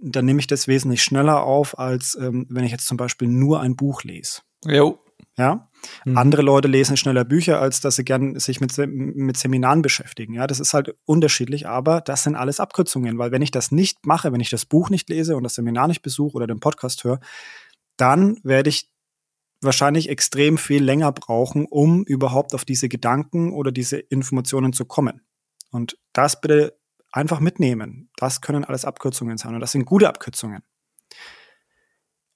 dann 0.00 0.24
nehme 0.24 0.40
ich 0.40 0.46
das 0.46 0.68
wesentlich 0.68 1.02
schneller 1.02 1.42
auf, 1.42 1.78
als 1.78 2.16
ähm, 2.20 2.46
wenn 2.48 2.64
ich 2.64 2.72
jetzt 2.72 2.86
zum 2.86 2.96
Beispiel 2.96 3.28
nur 3.28 3.60
ein 3.60 3.76
Buch 3.76 4.02
lese. 4.02 4.42
Jo. 4.64 5.00
Ja. 5.36 5.68
Mhm. 6.04 6.16
Andere 6.16 6.42
Leute 6.42 6.68
lesen 6.68 6.96
schneller 6.96 7.24
Bücher, 7.24 7.60
als 7.60 7.80
dass 7.80 7.96
sie 7.96 8.04
gern 8.04 8.38
sich 8.38 8.60
mit, 8.60 8.76
mit 8.78 9.36
Seminaren 9.36 9.82
beschäftigen. 9.82 10.34
Ja, 10.34 10.46
das 10.46 10.60
ist 10.60 10.74
halt 10.74 10.94
unterschiedlich, 11.04 11.66
aber 11.66 12.00
das 12.00 12.22
sind 12.22 12.36
alles 12.36 12.60
Abkürzungen, 12.60 13.18
weil 13.18 13.32
wenn 13.32 13.42
ich 13.42 13.50
das 13.50 13.72
nicht 13.72 14.06
mache, 14.06 14.32
wenn 14.32 14.40
ich 14.40 14.50
das 14.50 14.64
Buch 14.64 14.90
nicht 14.90 15.08
lese 15.08 15.36
und 15.36 15.42
das 15.42 15.54
Seminar 15.54 15.88
nicht 15.88 16.02
besuche 16.02 16.36
oder 16.36 16.46
den 16.46 16.60
Podcast 16.60 17.04
höre, 17.04 17.20
dann 17.96 18.38
werde 18.42 18.70
ich 18.70 18.88
wahrscheinlich 19.64 20.08
extrem 20.08 20.58
viel 20.58 20.82
länger 20.82 21.12
brauchen, 21.12 21.66
um 21.66 22.04
überhaupt 22.04 22.54
auf 22.54 22.64
diese 22.64 22.88
Gedanken 22.88 23.52
oder 23.52 23.72
diese 23.72 23.98
Informationen 23.98 24.72
zu 24.72 24.84
kommen. 24.84 25.22
Und 25.70 25.98
das 26.12 26.40
bitte 26.40 26.78
einfach 27.12 27.40
mitnehmen. 27.40 28.10
Das 28.16 28.40
können 28.40 28.64
alles 28.64 28.84
Abkürzungen 28.84 29.38
sein 29.38 29.54
und 29.54 29.60
das 29.60 29.72
sind 29.72 29.84
gute 29.84 30.08
Abkürzungen. 30.08 30.62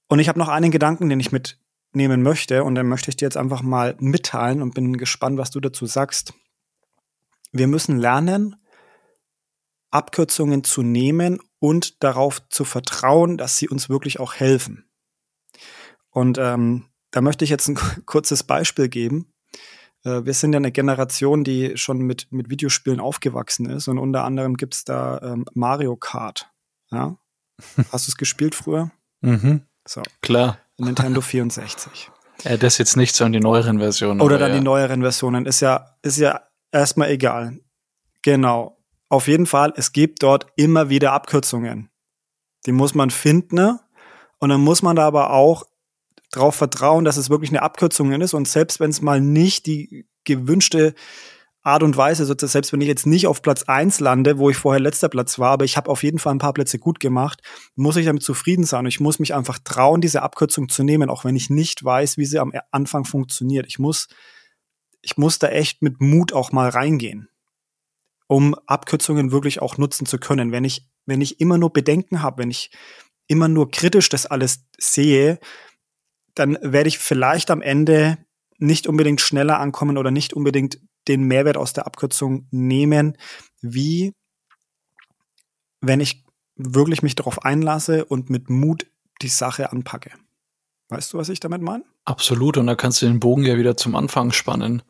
Und 0.07 0.19
ich 0.19 0.27
habe 0.27 0.39
noch 0.39 0.47
einen 0.47 0.71
Gedanken, 0.71 1.09
den 1.09 1.19
ich 1.19 1.31
mit 1.31 1.59
nehmen 1.93 2.21
möchte, 2.21 2.63
und 2.63 2.75
dann 2.75 2.87
möchte 2.87 3.09
ich 3.09 3.17
dir 3.17 3.25
jetzt 3.25 3.37
einfach 3.37 3.61
mal 3.61 3.95
mitteilen 3.99 4.61
und 4.61 4.73
bin 4.73 4.97
gespannt, 4.97 5.37
was 5.37 5.51
du 5.51 5.59
dazu 5.59 5.85
sagst. 5.85 6.33
Wir 7.51 7.67
müssen 7.67 7.97
lernen, 7.97 8.55
Abkürzungen 9.91 10.63
zu 10.63 10.83
nehmen 10.83 11.39
und 11.57 12.03
darauf 12.03 12.47
zu 12.49 12.63
vertrauen, 12.63 13.37
dass 13.37 13.57
sie 13.57 13.67
uns 13.67 13.89
wirklich 13.89 14.19
auch 14.19 14.35
helfen. 14.35 14.89
Und 16.11 16.37
ähm, 16.37 16.88
da 17.11 17.21
möchte 17.21 17.43
ich 17.43 17.49
jetzt 17.49 17.67
ein 17.67 17.75
kurzes 18.05 18.43
Beispiel 18.43 18.89
geben. 18.89 19.33
Äh, 20.03 20.25
wir 20.25 20.33
sind 20.33 20.53
ja 20.53 20.57
eine 20.57 20.71
Generation, 20.71 21.43
die 21.43 21.77
schon 21.77 21.99
mit, 21.99 22.31
mit 22.31 22.49
Videospielen 22.49 22.99
aufgewachsen 22.99 23.69
ist 23.69 23.87
und 23.87 23.97
unter 23.97 24.23
anderem 24.23 24.57
gibt's 24.57 24.83
da 24.83 25.19
ähm, 25.21 25.45
Mario 25.53 25.95
Kart. 25.95 26.49
Ja? 26.91 27.17
Hast 27.91 28.07
du 28.07 28.11
es 28.11 28.17
gespielt 28.17 28.55
früher? 28.55 28.91
Mhm. 29.21 29.61
So. 29.87 30.01
Klar. 30.21 30.59
Nintendo 30.77 31.21
64. 31.21 32.11
Ja, 32.43 32.57
das 32.57 32.77
jetzt 32.77 32.95
nicht 32.95 33.15
so 33.15 33.25
an 33.25 33.33
die 33.33 33.41
neueren 33.41 33.79
Versionen. 33.79 34.21
Oder 34.21 34.37
dann 34.37 34.51
ja. 34.51 34.57
die 34.57 34.63
neueren 34.63 35.01
Versionen. 35.01 35.45
Ist 35.45 35.59
ja, 35.59 35.97
ist 36.01 36.17
ja 36.17 36.41
erstmal 36.71 37.09
egal. 37.09 37.59
Genau. 38.21 38.77
Auf 39.09 39.27
jeden 39.27 39.45
Fall, 39.45 39.73
es 39.75 39.91
gibt 39.91 40.23
dort 40.23 40.47
immer 40.55 40.89
wieder 40.89 41.11
Abkürzungen. 41.11 41.89
Die 42.65 42.71
muss 42.71 42.95
man 42.95 43.09
finden. 43.09 43.55
Ne? 43.55 43.79
Und 44.37 44.49
dann 44.49 44.61
muss 44.61 44.81
man 44.81 44.95
da 44.95 45.05
aber 45.05 45.31
auch 45.31 45.63
darauf 46.31 46.55
vertrauen, 46.55 47.05
dass 47.05 47.17
es 47.17 47.29
wirklich 47.29 47.49
eine 47.49 47.61
Abkürzung 47.61 48.11
ist. 48.21 48.33
Und 48.33 48.47
selbst 48.47 48.79
wenn 48.79 48.89
es 48.89 49.01
mal 49.01 49.21
nicht 49.21 49.65
die 49.65 50.07
gewünschte 50.25 50.93
Art 51.61 51.83
und 51.83 51.97
Weise, 51.97 52.25
sozusagen, 52.25 52.51
selbst 52.51 52.73
wenn 52.73 52.81
ich 52.81 52.87
jetzt 52.87 53.05
nicht 53.05 53.27
auf 53.27 53.41
Platz 53.41 53.63
eins 53.63 53.99
lande, 53.99 54.37
wo 54.37 54.49
ich 54.49 54.57
vorher 54.57 54.79
letzter 54.79 55.09
Platz 55.09 55.39
war, 55.39 55.51
aber 55.51 55.65
ich 55.65 55.75
habe 55.75 55.89
auf 55.89 56.03
jeden 56.03 56.19
Fall 56.19 56.33
ein 56.33 56.39
paar 56.39 56.53
Plätze 56.53 56.79
gut 56.79 56.99
gemacht, 56.99 57.41
muss 57.75 57.97
ich 57.97 58.05
damit 58.05 58.23
zufrieden 58.23 58.63
sein. 58.63 58.81
Und 58.81 58.87
ich 58.87 58.99
muss 58.99 59.19
mich 59.19 59.33
einfach 59.33 59.59
trauen, 59.59 60.01
diese 60.01 60.21
Abkürzung 60.21 60.69
zu 60.69 60.83
nehmen, 60.83 61.09
auch 61.09 61.25
wenn 61.25 61.35
ich 61.35 61.49
nicht 61.49 61.83
weiß, 61.83 62.17
wie 62.17 62.25
sie 62.25 62.39
am 62.39 62.53
Anfang 62.71 63.03
funktioniert. 63.03 63.65
Ich 63.67 63.77
muss, 63.77 64.07
ich 65.01 65.17
muss 65.17 65.39
da 65.39 65.49
echt 65.49 65.81
mit 65.81 65.99
Mut 65.99 66.31
auch 66.31 66.53
mal 66.53 66.69
reingehen, 66.69 67.27
um 68.27 68.55
Abkürzungen 68.65 69.31
wirklich 69.31 69.61
auch 69.61 69.77
nutzen 69.77 70.05
zu 70.05 70.17
können. 70.17 70.53
Wenn 70.53 70.63
ich, 70.63 70.87
wenn 71.05 71.19
ich 71.19 71.41
immer 71.41 71.57
nur 71.57 71.73
Bedenken 71.73 72.21
habe, 72.21 72.43
wenn 72.43 72.51
ich 72.51 72.71
immer 73.27 73.49
nur 73.49 73.69
kritisch 73.69 74.07
das 74.07 74.25
alles 74.25 74.65
sehe, 74.77 75.39
dann 76.39 76.57
werde 76.61 76.87
ich 76.87 76.99
vielleicht 76.99 77.51
am 77.51 77.61
Ende 77.61 78.17
nicht 78.57 78.87
unbedingt 78.87 79.21
schneller 79.21 79.59
ankommen 79.59 79.97
oder 79.97 80.11
nicht 80.11 80.33
unbedingt 80.33 80.79
den 81.07 81.23
Mehrwert 81.23 81.57
aus 81.57 81.73
der 81.73 81.85
Abkürzung 81.85 82.47
nehmen, 82.51 83.17
wie 83.61 84.13
wenn 85.81 85.99
ich 85.99 86.23
wirklich 86.55 87.01
mich 87.03 87.15
darauf 87.15 87.43
einlasse 87.43 88.05
und 88.05 88.29
mit 88.29 88.49
Mut 88.49 88.85
die 89.21 89.29
Sache 89.29 89.71
anpacke. 89.71 90.11
Weißt 90.91 91.13
du, 91.13 91.19
was 91.19 91.29
ich 91.29 91.39
damit 91.39 91.61
meine? 91.61 91.83
Absolut, 92.03 92.57
und 92.57 92.65
da 92.65 92.73
kannst 92.73 93.03
du 93.03 93.05
den 93.05 93.19
Bogen 93.19 93.43
ja 93.43 93.57
wieder 93.57 93.77
zum 93.77 93.95
Anfang 93.95 94.31
spannen. 94.31 94.81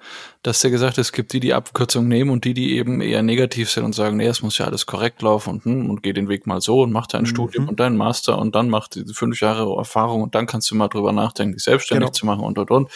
Dass 0.44 0.62
der 0.62 0.72
gesagt, 0.72 0.98
es 0.98 1.12
gibt 1.12 1.34
die, 1.34 1.42
die 1.42 1.54
Abkürzung 1.54 2.08
nehmen 2.08 2.32
und 2.32 2.46
die, 2.46 2.54
die 2.54 2.78
eben 2.78 3.02
eher 3.02 3.22
negativ 3.22 3.70
sind 3.70 3.84
und 3.84 3.94
sagen, 3.94 4.16
nee, 4.16 4.28
es 4.28 4.42
muss 4.42 4.58
ja 4.58 4.66
alles 4.66 4.86
korrekt 4.86 5.22
laufen 5.22 5.56
und, 5.56 5.66
hm, 5.66 5.90
und 5.90 6.02
geh 6.02 6.14
den 6.14 6.30
Weg 6.30 6.48
mal 6.48 6.62
so 6.62 6.84
und 6.84 6.94
mach 6.94 7.08
dein 7.08 7.24
mhm. 7.24 7.28
Studium 7.28 7.68
und 7.68 7.82
dein 7.82 7.98
Master 7.98 8.38
und 8.38 8.56
dann 8.56 8.70
mach 8.70 8.88
die 8.88 9.04
fünf 9.14 9.42
Jahre 9.42 9.76
Erfahrung 9.78 10.24
und 10.24 10.36
dann 10.36 10.48
kannst 10.48 10.72
du 10.72 10.76
mal 10.76 10.88
drüber 10.88 11.12
nachdenken, 11.12 11.56
dich 11.56 11.64
selbstständig 11.64 12.08
genau. 12.08 12.14
zu 12.14 12.26
machen 12.26 12.46
und 12.46 12.58
und 12.58 12.72
und. 12.72 12.90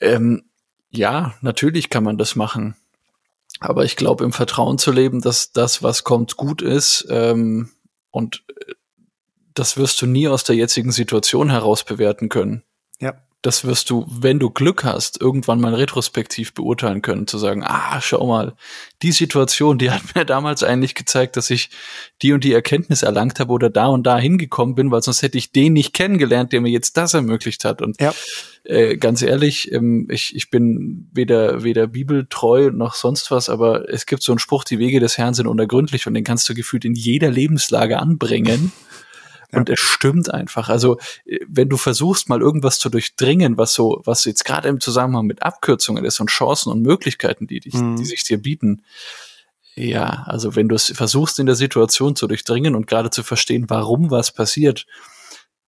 Ähm, 0.00 0.42
ja, 0.90 1.34
natürlich 1.40 1.88
kann 1.88 2.04
man 2.04 2.18
das 2.18 2.36
machen. 2.36 2.76
Aber 3.58 3.86
ich 3.86 3.96
glaube, 3.96 4.22
im 4.22 4.34
Vertrauen 4.34 4.76
zu 4.76 4.92
leben, 4.92 5.22
dass 5.22 5.50
das, 5.50 5.82
was 5.82 6.04
kommt, 6.04 6.36
gut 6.36 6.60
ist, 6.60 7.06
ähm, 7.08 7.70
Und 8.10 8.44
äh, 8.48 8.74
das 9.58 9.76
wirst 9.76 10.00
du 10.00 10.06
nie 10.06 10.28
aus 10.28 10.44
der 10.44 10.56
jetzigen 10.56 10.92
Situation 10.92 11.50
heraus 11.50 11.84
bewerten 11.84 12.28
können. 12.28 12.62
Ja 13.00 13.14
das 13.46 13.64
wirst 13.64 13.90
du, 13.90 14.04
wenn 14.10 14.40
du 14.40 14.50
Glück 14.50 14.82
hast, 14.82 15.20
irgendwann 15.20 15.60
mal 15.60 15.72
retrospektiv 15.72 16.52
beurteilen 16.52 17.00
können, 17.00 17.28
zu 17.28 17.38
sagen, 17.38 17.62
ah, 17.64 18.00
schau 18.00 18.26
mal, 18.26 18.54
die 19.02 19.12
Situation, 19.12 19.78
die 19.78 19.92
hat 19.92 20.02
mir 20.16 20.24
damals 20.24 20.64
eigentlich 20.64 20.96
gezeigt, 20.96 21.36
dass 21.36 21.50
ich 21.50 21.70
die 22.22 22.32
und 22.32 22.42
die 22.42 22.52
Erkenntnis 22.52 23.04
erlangt 23.04 23.38
habe 23.38 23.52
oder 23.52 23.70
da 23.70 23.86
und 23.86 24.04
da 24.04 24.18
hingekommen 24.18 24.74
bin, 24.74 24.90
weil 24.90 25.02
sonst 25.02 25.22
hätte 25.22 25.38
ich 25.38 25.52
den 25.52 25.74
nicht 25.74 25.92
kennengelernt, 25.92 26.52
der 26.52 26.60
mir 26.60 26.70
jetzt 26.70 26.96
das 26.96 27.14
ermöglicht 27.14 27.64
hat. 27.64 27.82
Und 27.82 28.00
ja. 28.00 28.12
äh, 28.64 28.96
ganz 28.96 29.22
ehrlich, 29.22 29.70
ähm, 29.70 30.08
ich, 30.10 30.34
ich 30.34 30.50
bin 30.50 31.08
weder, 31.12 31.62
weder 31.62 31.86
bibeltreu 31.86 32.70
noch 32.72 32.94
sonst 32.94 33.30
was, 33.30 33.48
aber 33.48 33.88
es 33.88 34.06
gibt 34.06 34.24
so 34.24 34.32
einen 34.32 34.40
Spruch, 34.40 34.64
die 34.64 34.80
Wege 34.80 34.98
des 34.98 35.18
Herrn 35.18 35.34
sind 35.34 35.46
unergründlich 35.46 36.08
und 36.08 36.14
den 36.14 36.24
kannst 36.24 36.48
du 36.48 36.54
gefühlt 36.54 36.84
in 36.84 36.94
jeder 36.94 37.30
Lebenslage 37.30 38.00
anbringen. 38.00 38.72
Und 39.56 39.70
es 39.70 39.80
stimmt 39.80 40.32
einfach. 40.32 40.68
Also, 40.68 40.98
äh, 41.24 41.38
wenn 41.48 41.68
du 41.68 41.76
versuchst, 41.76 42.28
mal 42.28 42.40
irgendwas 42.40 42.78
zu 42.78 42.88
durchdringen, 42.88 43.56
was 43.56 43.74
so, 43.74 44.02
was 44.04 44.24
jetzt 44.24 44.44
gerade 44.44 44.68
im 44.68 44.80
Zusammenhang 44.80 45.26
mit 45.26 45.42
Abkürzungen 45.42 46.04
ist 46.04 46.20
und 46.20 46.30
Chancen 46.30 46.70
und 46.70 46.82
Möglichkeiten, 46.82 47.46
die, 47.46 47.60
die, 47.60 47.76
mhm. 47.76 47.96
die 47.96 48.04
sich 48.04 48.24
dir 48.24 48.40
bieten, 48.40 48.82
ja, 49.76 50.24
also 50.26 50.56
wenn 50.56 50.68
du 50.68 50.74
es 50.74 50.86
versuchst, 50.86 51.38
in 51.38 51.46
der 51.46 51.54
Situation 51.54 52.16
zu 52.16 52.26
durchdringen 52.26 52.74
und 52.74 52.86
gerade 52.86 53.10
zu 53.10 53.22
verstehen, 53.22 53.66
warum 53.68 54.10
was 54.10 54.32
passiert, 54.32 54.86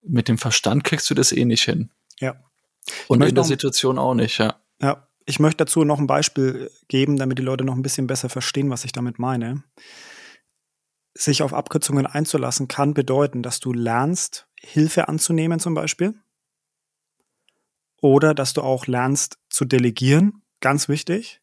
mit 0.02 0.30
dem 0.30 0.38
Verstand 0.38 0.86
kriegst 0.86 1.10
du 1.10 1.14
das 1.14 1.34
eh 1.34 1.44
nicht 1.44 1.64
hin. 1.64 1.90
Ja. 2.20 2.36
Und 3.08 3.22
in 3.22 3.36
der 3.36 3.44
Situation 3.44 4.00
auch 4.00 4.14
nicht, 4.14 4.38
ja. 4.38 4.56
Ja. 4.82 5.04
Ich 5.30 5.42
möchte 5.42 5.66
dazu 5.66 5.84
noch 5.84 6.00
ein 6.00 6.08
Beispiel 6.08 6.72
geben, 6.88 7.18
damit 7.18 7.38
die 7.38 7.44
Leute 7.44 7.66
noch 7.66 7.76
ein 7.76 7.82
bisschen 7.82 8.08
besser 8.08 8.30
verstehen, 8.30 8.70
was 8.70 8.86
ich 8.86 8.94
damit 8.94 9.20
meine 9.20 9.62
sich 11.18 11.42
auf 11.42 11.54
Abkürzungen 11.54 12.06
einzulassen, 12.06 12.68
kann 12.68 12.94
bedeuten, 12.94 13.44
dass 13.44 13.60
du 13.60 13.74
lernst, 13.74 14.48
Hilfe 14.60 15.08
anzunehmen 15.08 15.60
zum 15.60 15.74
Beispiel. 15.74 16.14
Oder 18.02 18.34
dass 18.34 18.54
du 18.54 18.62
auch 18.62 18.88
lernst 18.88 19.40
zu 19.50 19.66
delegieren, 19.66 20.44
ganz 20.62 20.88
wichtig. 20.88 21.42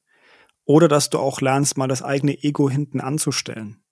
Oder 0.65 0.89
dass 0.89 1.11
du 1.11 1.19
auch 1.19 1.41
lernst, 1.41 1.77
mal 1.77 1.89
das 1.89 2.03
eigene 2.03 2.43
Ego 2.43 2.71
hinten 2.71 3.01
anzustellen. 3.01 3.83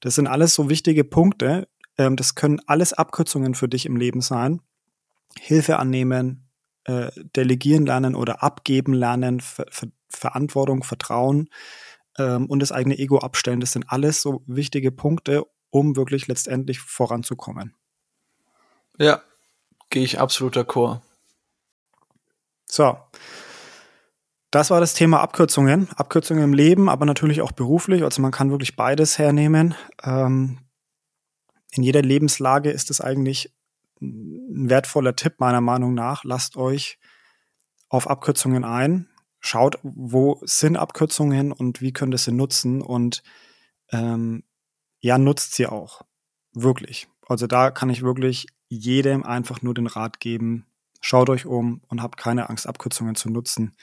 Das 0.00 0.14
sind 0.14 0.26
alles 0.26 0.54
so 0.54 0.70
wichtige 0.70 1.04
Punkte. 1.04 1.68
Ähm, 1.98 2.16
das 2.16 2.34
können 2.34 2.60
alles 2.66 2.92
Abkürzungen 2.92 3.54
für 3.54 3.68
dich 3.68 3.86
im 3.86 3.96
Leben 3.96 4.20
sein. 4.20 4.60
Hilfe 5.38 5.78
annehmen, 5.78 6.48
äh, 6.84 7.10
delegieren 7.36 7.86
lernen 7.86 8.14
oder 8.14 8.42
abgeben 8.42 8.92
lernen, 8.92 9.40
Ver 9.40 9.66
Ver 9.70 9.88
Verantwortung, 10.14 10.84
Vertrauen 10.84 11.48
ähm, 12.18 12.46
und 12.46 12.60
das 12.60 12.72
eigene 12.72 12.98
Ego 12.98 13.18
abstellen. 13.18 13.60
Das 13.60 13.72
sind 13.72 13.86
alles 13.88 14.22
so 14.22 14.42
wichtige 14.46 14.92
Punkte, 14.92 15.44
um 15.70 15.96
wirklich 15.96 16.28
letztendlich 16.28 16.80
voranzukommen. 16.80 17.74
Ja, 18.98 19.22
gehe 19.90 20.04
ich 20.04 20.20
absolut 20.20 20.56
d'accord. 20.56 21.00
So. 22.66 22.96
Das 24.50 24.70
war 24.70 24.80
das 24.80 24.92
Thema 24.92 25.20
Abkürzungen. 25.20 25.88
Abkürzungen 25.96 26.44
im 26.44 26.52
Leben, 26.52 26.90
aber 26.90 27.06
natürlich 27.06 27.40
auch 27.40 27.52
beruflich. 27.52 28.02
Also 28.02 28.20
man 28.20 28.32
kann 28.32 28.50
wirklich 28.50 28.76
beides 28.76 29.18
hernehmen. 29.18 29.74
Ähm, 30.02 30.58
in 31.70 31.82
jeder 31.82 32.02
Lebenslage 32.02 32.70
ist 32.70 32.90
es 32.90 33.00
eigentlich 33.00 33.54
ein 34.02 34.68
wertvoller 34.68 35.16
Tipp 35.16 35.36
meiner 35.38 35.62
Meinung 35.62 35.94
nach. 35.94 36.24
Lasst 36.24 36.56
euch 36.56 36.98
auf 37.88 38.10
Abkürzungen 38.10 38.64
ein 38.64 39.08
schaut, 39.42 39.78
wo 39.82 40.40
sind 40.44 40.76
Abkürzungen 40.76 41.52
und 41.52 41.82
wie 41.82 41.92
könnt 41.92 42.14
ihr 42.14 42.18
sie 42.18 42.32
nutzen 42.32 42.80
und 42.80 43.22
ähm, 43.90 44.44
ja, 45.00 45.18
nutzt 45.18 45.54
sie 45.54 45.66
auch. 45.66 46.02
Wirklich. 46.54 47.08
Also 47.28 47.46
da 47.46 47.70
kann 47.70 47.90
ich 47.90 48.02
wirklich 48.02 48.46
jedem 48.68 49.24
einfach 49.24 49.60
nur 49.60 49.74
den 49.74 49.86
Rat 49.86 50.20
geben, 50.20 50.66
schaut 51.00 51.28
euch 51.28 51.44
um 51.44 51.82
und 51.88 52.02
habt 52.02 52.16
keine 52.16 52.48
Angst, 52.48 52.66
Abkürzungen 52.66 53.16
zu 53.16 53.28
nutzen. 53.30 53.76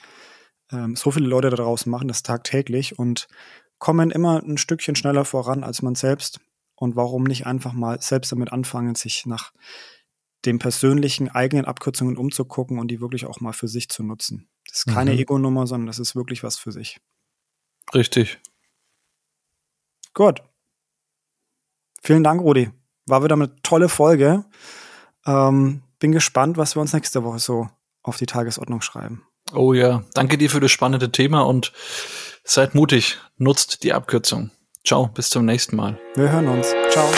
Ähm, 0.72 0.96
so 0.96 1.10
viele 1.10 1.28
Leute 1.28 1.50
da 1.50 1.56
draußen 1.56 1.90
machen 1.90 2.08
das 2.08 2.22
tagtäglich 2.22 2.98
und 2.98 3.28
kommen 3.78 4.10
immer 4.10 4.42
ein 4.42 4.58
Stückchen 4.58 4.96
schneller 4.96 5.24
voran 5.24 5.62
als 5.62 5.82
man 5.82 5.94
selbst. 5.94 6.40
Und 6.74 6.96
warum 6.96 7.24
nicht 7.24 7.46
einfach 7.46 7.74
mal 7.74 8.00
selbst 8.00 8.32
damit 8.32 8.52
anfangen, 8.52 8.94
sich 8.94 9.26
nach 9.26 9.52
den 10.46 10.58
persönlichen 10.58 11.28
eigenen 11.28 11.66
Abkürzungen 11.66 12.16
umzugucken 12.16 12.78
und 12.78 12.88
die 12.88 13.02
wirklich 13.02 13.26
auch 13.26 13.40
mal 13.40 13.52
für 13.52 13.68
sich 13.68 13.90
zu 13.90 14.02
nutzen. 14.02 14.48
Das 14.70 14.78
ist 14.78 14.86
keine 14.86 15.12
mhm. 15.12 15.18
Ego-Nummer, 15.18 15.66
sondern 15.66 15.88
das 15.88 15.98
ist 15.98 16.16
wirklich 16.16 16.42
was 16.42 16.56
für 16.56 16.72
sich. 16.72 17.00
Richtig. 17.94 18.38
Gut. 20.14 20.42
Vielen 22.02 22.24
Dank, 22.24 22.40
Rudi. 22.40 22.70
War 23.06 23.22
wieder 23.24 23.34
eine 23.34 23.54
tolle 23.62 23.88
Folge. 23.88 24.44
Ähm, 25.26 25.82
bin 25.98 26.12
gespannt, 26.12 26.56
was 26.56 26.76
wir 26.76 26.80
uns 26.80 26.92
nächste 26.92 27.24
Woche 27.24 27.38
so 27.38 27.68
auf 28.02 28.16
die 28.16 28.26
Tagesordnung 28.26 28.80
schreiben. 28.80 29.26
Oh 29.52 29.72
ja, 29.72 30.04
danke 30.14 30.38
dir 30.38 30.48
für 30.48 30.60
das 30.60 30.70
spannende 30.70 31.10
Thema 31.10 31.42
und 31.42 31.72
seid 32.44 32.74
mutig, 32.74 33.18
nutzt 33.36 33.82
die 33.82 33.92
Abkürzung. 33.92 34.50
Ciao, 34.86 35.08
bis 35.08 35.28
zum 35.28 35.44
nächsten 35.44 35.76
Mal. 35.76 35.98
Wir 36.14 36.30
hören 36.30 36.48
uns. 36.48 36.72
Ciao. 36.90 37.10